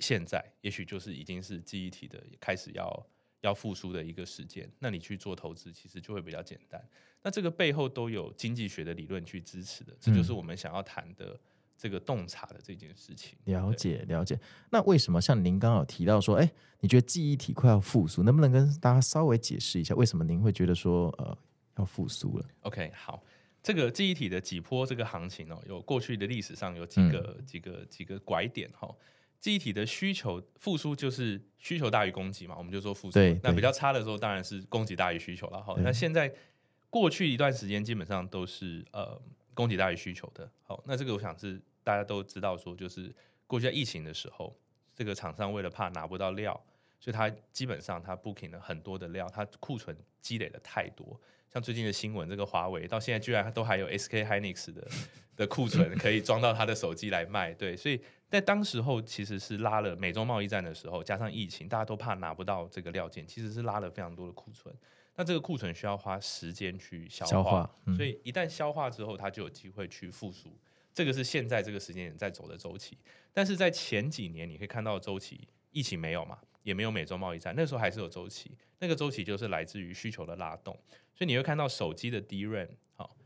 [0.00, 3.06] 现在也许就是已经是记忆体的开始要
[3.42, 6.84] 要复苏的一个时间，那你去做投资其实就会比较简单。
[7.22, 11.38] 那这个背后都有经济学的理论去支持的，这就是我们想要谈的
[11.76, 13.38] 这个洞察的这件事情。
[13.44, 14.38] 嗯、了解了解。
[14.70, 16.50] 那为什么像您刚刚有提到说，哎，
[16.80, 21.36] 你觉得记忆体快要复苏，能不能跟大家稍微解释一下，为什么您会觉得说，呃，
[21.76, 23.22] 要复苏了？OK，好，
[23.62, 28.88] 这个记忆体的几波这个行情哦，有过去的历史上有几个、嗯、几个几个拐点哈。
[29.38, 33.12] 记忆体的需求复苏就是需求大于供给嘛，我们就说复苏。
[33.12, 35.62] 对，那比较差的时候当然是供给大于需求了。
[35.62, 36.32] 哈，那现在
[36.88, 39.20] 过去一段时间基本上都是呃
[39.56, 40.48] 供给大于需求的。
[40.62, 43.12] 好，那这个我想是大家都知道说，就是
[43.48, 44.56] 过去在疫情的时候，
[44.94, 46.52] 这个厂商为了怕拿不到料，
[47.00, 51.20] 所以他基本上他 booking 了很多的料，他库存积累的太多。
[51.52, 54.86] 像最近的新闻，这个华为到现在居然都还有 SK Hynix 的
[55.34, 58.00] 的库存可以装到他的手机来卖，对，所以。
[58.28, 64.74] 在当时候，其实是拉了美中贸易战的时候，加上疫情，大家都怕拿不到这个料件，其实是拉了非常多的库存。
[65.16, 70.56] 那这个库存需要花时间去消化，消化嗯、所以一旦消化之后，它就有机会去复苏。
[70.94, 72.96] 这个是现在这个时间点在走的周期。
[73.32, 78.56] 但是在前几年，你可以看到周期，疫情没有嘛，也没有美洲贸易战，那时候还是有周期。
[78.78, 80.72] 那个周期就是来自于需求的拉动，
[81.14, 83.16] 所以你会看到手机的 DRAM，好，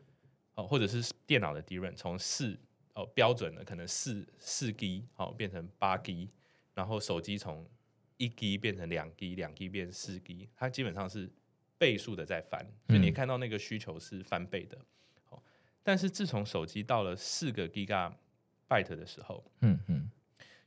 [0.53, 2.59] 好，或者是电脑的 DRAM 从四。
[2.93, 6.29] 哦，标准的可能四四 G 好变成八 G，
[6.75, 7.65] 然后手机从
[8.17, 11.31] 一 G 变成两 G，两 G 变四 G，它基本上是
[11.81, 14.77] 倍数的在翻，所以你看到那个需求是翻倍的。
[15.25, 15.43] 好，
[15.83, 20.11] 但是自从手机到了四个 Gigabyte 的时候，嗯嗯，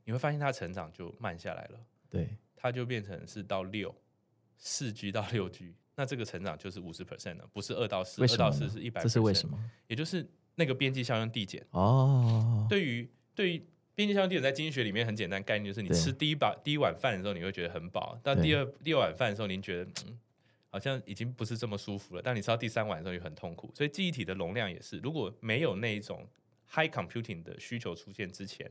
[0.05, 1.79] 你会发现它成长就慢下来了。
[2.09, 3.93] 对，它就变成是到六
[4.57, 9.57] 四 G 到六 G，那这个成长就是五十 percent 了，不是二到四，二到四是一百，这是为什么？
[9.87, 10.27] 也就是。
[10.55, 20.19] 那个边际效用递减哦，对于对于边际效用递减，在经济学里面很简单概念，就是你吃第一把第一碗饭的时候，你会觉得很饱；但第二第二碗饭的时候，您觉得嗯，
[20.73, 22.21] 好像已经不是这么舒服了。
[22.23, 23.71] 但你吃到第三碗的时候，又很痛苦。
[23.75, 26.27] 所以记忆体的容量也是，如果没有那一种
[26.67, 28.67] high computing 的需求出现之前，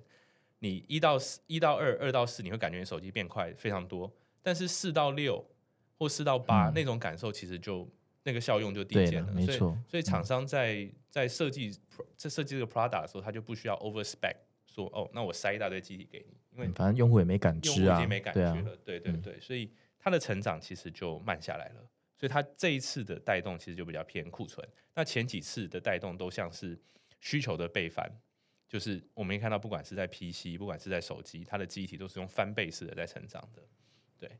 [0.58, 4.12] 你一到四一到二二到四，你会感觉你手机变快非常多。
[4.42, 5.48] 但是四到六
[5.96, 7.88] 或四到八、嗯、那种感受，其实就。
[8.24, 9.76] 那个效用就递减了，没错。
[9.88, 11.76] 所以，厂商在在设计
[12.16, 19.68] 在设计这个 product 的时候，他就不需要 over spec，说哦，那我塞一大堆机体给你，因为反正用户也没感知啊，已经没感觉了，对对对，所以
[20.02, 21.88] 它的成长其实就慢下来了。
[22.18, 26.78] 所以它这一次的带动其实就比较偏库存，那前几次的带动都像是
[27.20, 28.10] 需求的倍翻，
[28.68, 33.62] 就是我们看到，不管是在 PC，不管是在手机，它的机体都是用翻倍式的在成长的，
[34.18, 34.30] 对。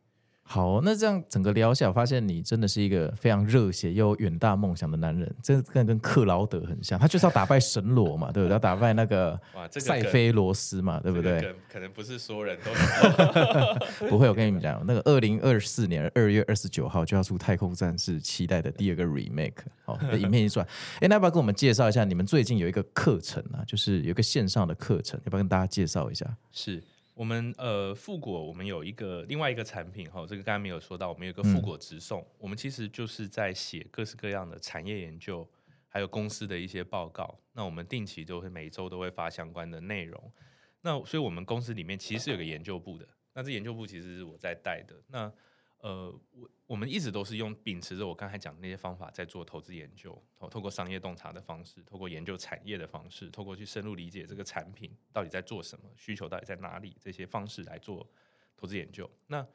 [0.44, 8.52] 好，那这样整个聊下来，我发现你真的是一个非常热血又有远大梦想的男人，这跟跟克劳德很像，他就是要打败神罗嘛，对不对？
[8.52, 9.40] 要打败那个
[9.70, 11.40] 塞菲罗斯嘛，对不对？
[11.40, 12.70] 可可能不是所有人都
[14.04, 14.28] 有不会。
[14.28, 19.52] 我跟你们讲，那个二零二四年二月二十九号就要出《太空战士》，期待的第二个 remake。
[19.86, 20.66] 好， 影片一出来，
[21.00, 22.04] 哎，那要不要跟我们介绍一下？
[22.04, 26.26] 你们最近有一个课程啊，就是有一个线上的课程，要不要跟大家介绍一下？
[26.50, 26.82] 是。
[27.14, 35.46] 我们呃，富果，我们有一个另外一个产品哈，这个刚才没有说到，我们有一个富果直送，嗯、我们其实就是在写各式各样的产业研究，
[35.88, 37.38] 还有公司的一些报告。
[37.52, 40.32] 那我们定期都会每周都会发相关的内容。
[40.80, 44.96] 那所以我们公司里面其实有个研究部的，那这研究部其实是我在带的。
[45.08, 45.32] 那
[45.80, 58.08] 呃，我我们一直都是用秉持着我刚才讲的那些方法在做投资研究，透透过商业洞察的方式，透过研究产业的方式，透过去深入理解这个产品到底在做什么，需求到底在哪里，这些方式来做
[58.56, 59.06] 投资研究。
[59.26, 59.46] 那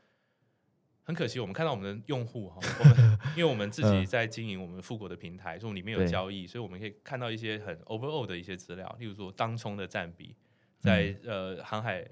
[1.02, 2.60] 很可惜，我们看到我们的用户哈，
[3.36, 10.36] 因为我们自己在经营我们富国的平台，所以里面有交易，所以我们可以看到一些很 overall 的一些资料，例如说当冲的占比，
[10.80, 12.08] 在呃航海。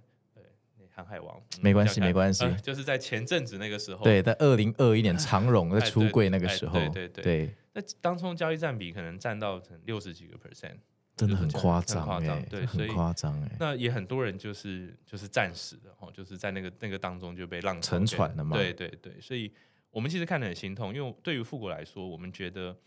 [0.96, 10.78] 航海王，没关系，没关系、呃， 就是在前阵子那个时候，对，在二零二一年 长荣在出柜那个时候，对对对，对，那当中交易占比可能占到成六十几个 percent，
[11.18, 19.52] 真的很夸张，夸张，对，很夸张哎，那也很多人就是就是暂时的哦，就是在那个那个当中就被浪沉船了嘛，对对对，所以
[19.92, 22.78] 我们其实看得很心痛，因为对于富国来说，我们觉得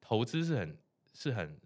[0.00, 0.76] 投资是很
[1.12, 1.56] 是很。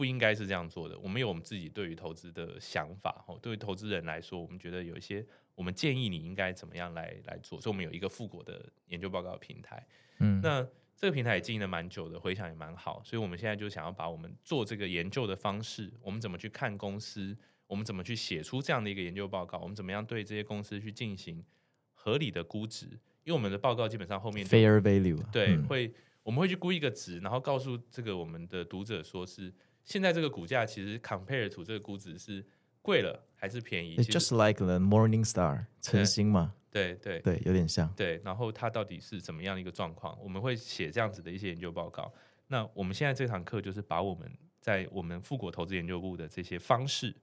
[0.00, 0.98] 不应该是这样做的。
[0.98, 3.22] 我们有我们自己对于投资的想法。
[3.28, 5.22] 哦，对于投资人来说，我们觉得有一些，
[5.54, 7.60] 我们建议你应该怎么样来来做。
[7.60, 9.86] 所以，我们有一个富国的研究报告平台。
[10.20, 13.02] 嗯，那这个平台也经营了蛮久的，回想也蛮好。
[13.04, 17.36] 所以，我们现在就想要把我们做这个研究的方式，我们怎么去看公司，
[17.66, 19.58] 我们怎么去写出这样的一个研究报告？
[19.58, 21.44] 我们怎么样对这些公司去进行
[21.92, 22.86] 合理的估值？
[23.24, 25.92] 因为我们的报告基本上后面 fair value 对、嗯、会
[26.22, 29.52] 我们会去估一个值，然后告诉这个我们的读者说是
[29.84, 32.44] 现在这个股价其实 compare to 这个估值是
[32.82, 38.20] 贵了还是便宜 just like the Morning Star 晨星嘛，对对对，有点像对。
[38.24, 40.18] 然后它到底是怎么样的一个状况？
[40.22, 42.12] 我们会写这样子的一些研究报告。
[42.48, 47.14] 那我们现在这堂课就是把我们在我们富国投资研究部的这些方式。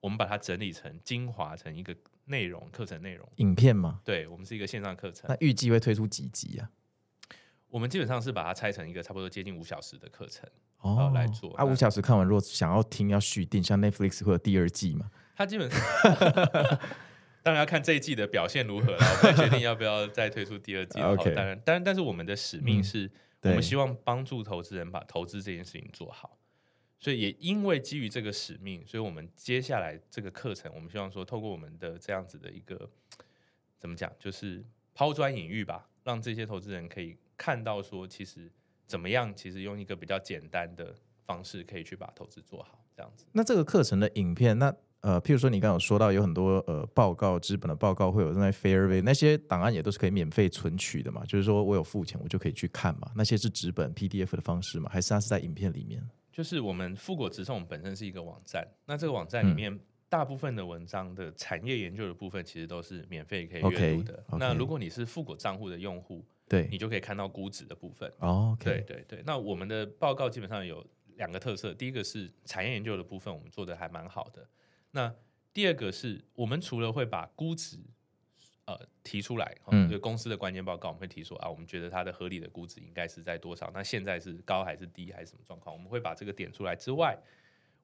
[0.00, 1.94] 我们把它整理成精华成一个
[2.24, 4.00] 内容课程内容影片吗？
[4.04, 5.26] 对，我们是一个线上课程。
[5.28, 6.68] 那预计会推出几集啊？
[7.68, 10.50] 我们基本上是把它拆成一个差不多接近五小时的课程
[10.82, 11.52] 哦来做。
[11.54, 15.10] 啊，五小时看完，如果想要听要续订，像 Netflix 会有第二季嘛？
[15.34, 15.80] 他基本上
[17.42, 21.00] 当然要看这一季的表现如何了，我们决定要不要再推出第二季。
[21.02, 23.06] OK，当然，当然，但是我们的使命是、
[23.40, 26.38] 嗯、我们希望帮助投资人把投资这件事情做好。
[27.00, 32.88] 所以也因为基于这个使命，所以我们接下来这个课程，我们希望说，透过我们的这样子的一个
[33.76, 34.64] 怎么讲，就是
[34.94, 38.48] 抛砖引玉吧，让这些投资人可以看到说，其实
[38.86, 43.24] 怎么样，其实用一个比较简单的方式，可以去把投资做好，这样子。
[43.32, 51.24] 那这个课程的影片，那呃，譬如说你刚刚有说到有很多呃报告，资本的报告会有那 fair value，那些档案也都是可以免费存取的嘛？
[51.24, 53.10] 就是说我有付钱，我就可以去看嘛？
[53.16, 54.88] 那些是纸本 PDF 的方式嘛？
[54.92, 56.00] 还是它是在影片里面？
[56.30, 59.76] 就是我们富国直送本身是一个网站，那这个网站里面
[60.08, 64.24] 大部分的文章的产业研究的部分，其实都是免费可以阅读的。
[64.28, 64.38] Okay, okay.
[64.38, 68.12] 那如果你是富国账户的用户，对，你就可以看到估值的部分。
[68.18, 68.64] 哦，okay.
[68.64, 69.22] 对对对。
[69.24, 70.86] 那我们的报告基本上有
[71.16, 74.46] 两个特色，第一个是产业研究的部分，我们做的还蛮好的。
[74.90, 75.14] 那
[75.54, 77.78] 第二个是我们除了会把估值。
[78.64, 83.68] 呃，提出来，嗯，就公司的关键报告，我们会提出啊，我们觉得它的合理的估值应该是在多少？
[83.74, 85.74] 那现在是高还是低，还是什么状况？
[85.74, 87.18] 我们会把这个点出来之外，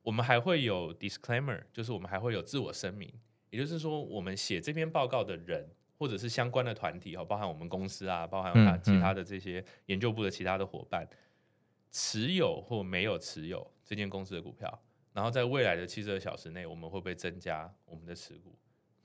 [0.03, 3.12] 我们还会有 disclaimer，就是我们还会有自我声明，
[3.51, 11.18] 也就是说，我们写这篇报告的人或者是相关的团体，哈，包含我们公司啊，包含他其他的这些研究部的其他的伙伴，嗯嗯、
[11.90, 14.80] 持有或没有持有这间公司的股票，
[15.12, 18.57] 然后在未来的七十二小时内，我们会不会增加我们的持股？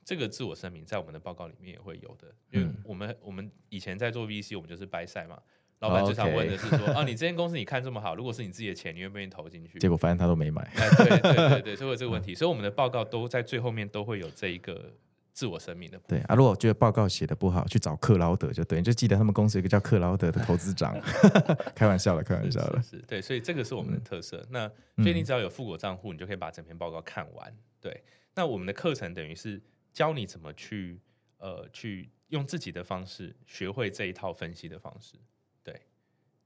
[0.04, 5.40] 这个自我声明在我们的报告里面也会有的，因为我们我们以前在做 VC，我们就是 buy side 嘛，
[5.78, 9.78] 老板最常问的是说，啊，你这间公司你看这么好，如果是你自己的钱，你愿不愿意投进去？
[9.78, 10.62] 结果发现他都没买。
[10.76, 14.92] 哎，对对对对， 所以有这个问题，所以我们的报告都在最后面都会有这一个
[15.34, 16.00] 自我生命的。
[16.08, 20.98] 对啊，如果觉得报告写的不好，去找克劳德就对，就记得他们公司有一个叫克劳德的投资长。
[21.76, 22.80] 开玩笑了，开玩笑了。
[22.80, 24.46] 是，是，对，所以这个是我们的特色。
[24.48, 24.66] 那
[24.96, 27.54] 所以你只要有富国账户，你就可以把整篇报告看完。
[27.80, 28.02] 对，
[28.34, 29.60] 那我们的课程等于是。
[29.94, 31.00] 教你怎么去，
[31.38, 35.14] 呃，去用自己的方式学会这一套分析的方式，
[35.62, 35.72] 对，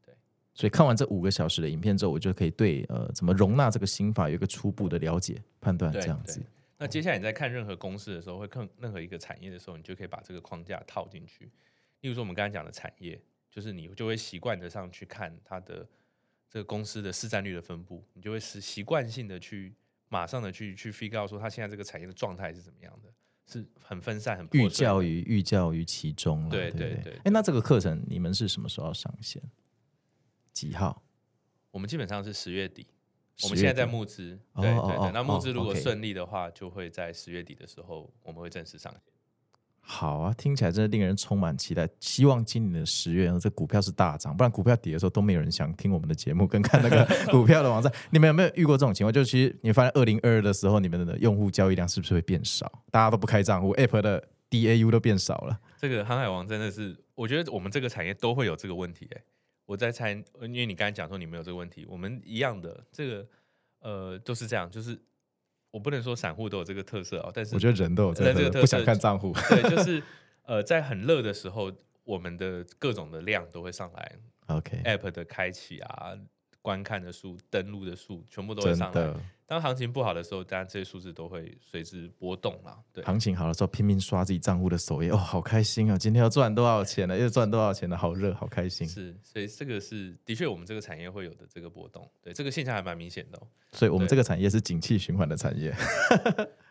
[0.04, 0.14] 对。
[0.52, 6.42] 所以看完这五个小时的影片之后，我就可以对呃怎么容纳这个心法有一个初步的了解判断，这样子。
[6.78, 11.50] 那接下来你在看任何公司的时候，会看任何一个产业的时候，你就可以把这个框架套进去。
[12.00, 13.20] 例如说我们刚才讲的产业，
[13.50, 15.86] 就是你就会习惯的上去看它的
[16.48, 19.74] 这个公司的市占率的分布，你就会是习惯性的去
[20.08, 23.12] 马上的去去 figure out 说它现在这个产业的状态是怎么样的。
[23.50, 26.50] 是很分散、很寓教于寓教于其中了。
[26.50, 27.14] 对对对。
[27.24, 29.42] 哎，那这个课程你们是什么时候要上线？
[30.52, 31.02] 几号？
[31.70, 32.86] 我们基本上是十月底。
[33.44, 34.38] 我们现在在募资。
[34.56, 35.12] 对对对。
[35.12, 39.00] 那募资如果顺利的话，就会在十月底的时候，我们会正式上线。
[39.80, 41.88] 好啊，听起来真的令人充满期待。
[41.98, 47.90] 希望今年的十月，这股票是大涨，不然股票跌的时候都没有人想听我们的节目跟看那个 股票的网站。
[48.10, 49.10] 你们有没有遇过这种情况？
[49.10, 52.70] 就其实你发现二零二二的时候，你们的用户交易量是不是会变少？
[52.90, 55.58] 大家都不开账户，App 的 DAU 都变少了。
[55.78, 59.08] 这个航海王真的是，我觉得我们这个产业都会有这个问题。
[59.16, 59.22] 哎，
[59.68, 63.28] 我在猜，因为你刚才讲说你没有这个问题，我们一样的，这个
[63.80, 64.98] 呃都是这样，就是。
[65.70, 69.34] 我不能说散户都有这个特色哦，但是我觉得人都有这个特色，不想看账户。
[69.50, 70.02] 对，就是
[70.44, 71.70] 呃，在很热的时候，
[72.04, 74.16] 我们的各种的量都会上来。
[74.46, 76.18] OK，App 的开启啊。
[76.68, 79.14] 观看的数、登录的数，全部都会上来。
[79.46, 82.78] 当行情不好的时候，当然这些数字都会随之波动啦。
[82.92, 85.96] 对，行情好的时候，拼命刷自己账户的首页，哦，好开心啊！
[85.96, 87.18] 今天要赚多少钱了？
[87.18, 87.96] 又赚多少钱了？
[87.96, 88.86] 好热，好开心。
[88.86, 92.06] 是，所以这个是的确我们这个产业会有的这个波动。
[92.22, 93.48] 对，这个现象还蛮明显的哦。
[93.72, 95.74] 所以我们这个产业是景气循环的产业。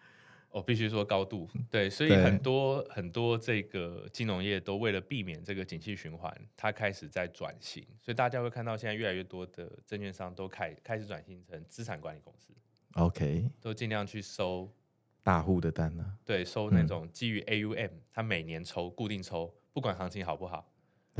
[0.57, 12.51] 我必须说高度对，所以很多很多这个金融业都为了避免这个景气循环，它开始在转型，所以大家会看到现在越来越多的证券商都开开始转型成资产管理公司
[12.93, 14.67] ，OK，都尽量去收
[15.21, 20.67] 大户的单呢，对，收那种基于 AUM，它每年抽固定抽，不管行情好不好，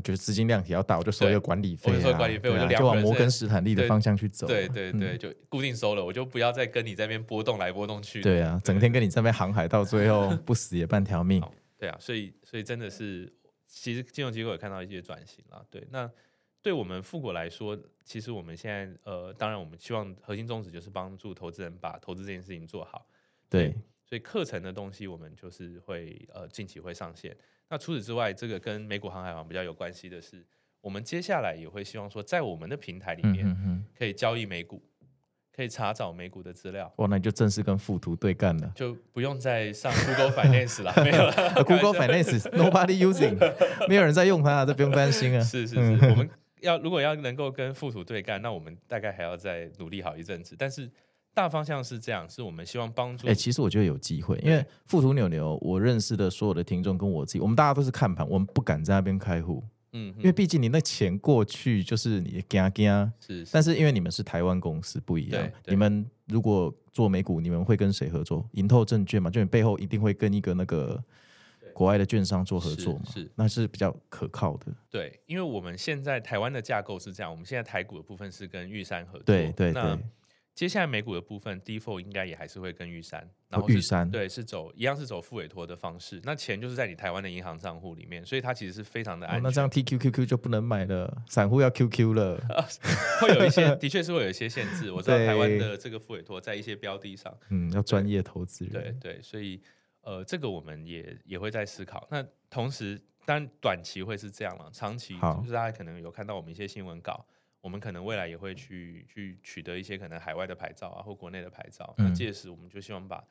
[0.04, 4.45] 就是资金量比较大，我就收一个管理费、啊，我就收管理费，我就两就往摩根斯坦利的方向去走。
[4.48, 8.22] 对对对，就固定收了，我就不要再跟你在那边波动来波动去。
[8.22, 11.43] 对啊，整天跟你在那边航海，到最后 不死也半条命。
[11.78, 13.32] 对啊，所以所以真的是，
[13.68, 15.66] 其实金融机构也看到一些转型了。
[15.70, 16.10] 对，那
[16.62, 23.08] 对我们富国来说，其实我们现在呃，当然我们希望核心宗旨就是帮助投资人把投资这件事情做好。
[23.50, 23.74] 对，
[24.04, 27.36] 所以课程的东西我们就是会呃近期会上线。
[27.70, 30.45] 那除此之外，这个跟美股航海王比较有关系的是，
[30.82, 34.82] 我们接下来也会希望说，在我们的平台里面可以交易美股，
[35.53, 36.89] 可以查找美股的资料。
[36.97, 41.63] 哇，那你就正式跟富途对干了，就不用再上 Google Finance 了， 没有了。
[41.63, 43.36] Google Finance nobody using，
[43.89, 45.39] 没有人在用它，这不用担心啊。
[45.41, 46.30] 是是是，我们
[46.61, 50.89] 要如果要能够跟富途对干，那我们大概还要再努力好一阵子，但是。
[51.38, 53.28] 大方向是这样，是我们希望帮助。
[53.28, 59.64] 哎、欸，其实我觉得有机会，因为富途牛牛，我认识的所有的听众跟我自己，我们大家都是看盘，我们不敢在那边开户。
[59.92, 63.14] 嗯，因为毕竟你那钱过去就是你的惊惊。
[63.20, 68.44] 是，是，但是因为你们是台湾公司不一样，你们如果做美股，你们会跟谁合作？
[68.54, 71.00] 盈透证券嘛，就你背后一定会跟一个那个
[71.72, 74.74] 国外的券商做合作嘛，是，是，那是比较可靠的。
[74.90, 79.24] 对，因为我们现在台湾的架构是这样，我们现在台股的部分是跟玉山合作。
[79.26, 80.00] 对对对。
[80.58, 89.43] 接下来美股的部分，default 应该也还是会跟玉山，然后玉山对是走一样是走付委托的方式，那钱就是在你台湾的银行账户里面，所以它其实是非常的安全。
[89.43, 92.41] 那这样 TQQQ 就不能买了，散户要 QQ 了，
[93.22, 94.91] 会有一些， 的确是会有一些限制。
[94.91, 99.62] 我知道台湾的这个付委托在一些标的上，嗯，要专业投资人，对对，所以
[100.01, 102.08] 呃，这个我们也也会在思考。
[102.10, 107.28] 那同时，当然短期会是这样了，长期就是大家可能有看到我们一些新闻稿。
[107.68, 111.93] 我们可能未来也会去去取得一些可能海外的牌照啊，或国内的牌照。
[111.97, 113.22] 嗯、那届时我们就希望把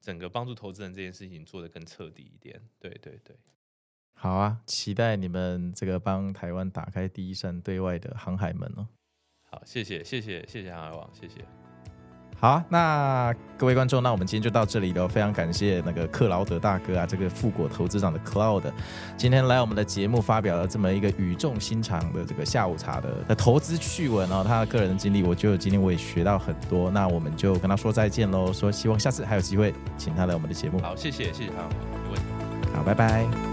[0.00, 2.58] 整个帮助投资人这件事情做得更彻底一点。
[2.80, 3.36] 对对对，
[4.14, 8.88] 好啊，期待你们这个帮台湾打开第一扇对外的航海门哦。
[9.42, 11.44] 好，谢谢谢谢谢谢航海王，谢谢。
[12.42, 15.06] 好，那各位观众，那我们今天就到这里了。
[15.06, 18.64] 非常感谢那个克劳德大哥啊，这个富国投资长的 Cloud，
[19.16, 26.90] 今天来我们的节目发表了这么一个语重心长的这个下午茶的的投资趣闻哦，他的个人的经历，我觉得今天我也学到很多。
[26.90, 30.80] 那我们就跟他说再见喽，说希望下次还有机会请他来我们的节目。
[30.80, 32.22] 好，谢谢谢谢他，没问题。
[32.74, 33.51] 好，拜拜。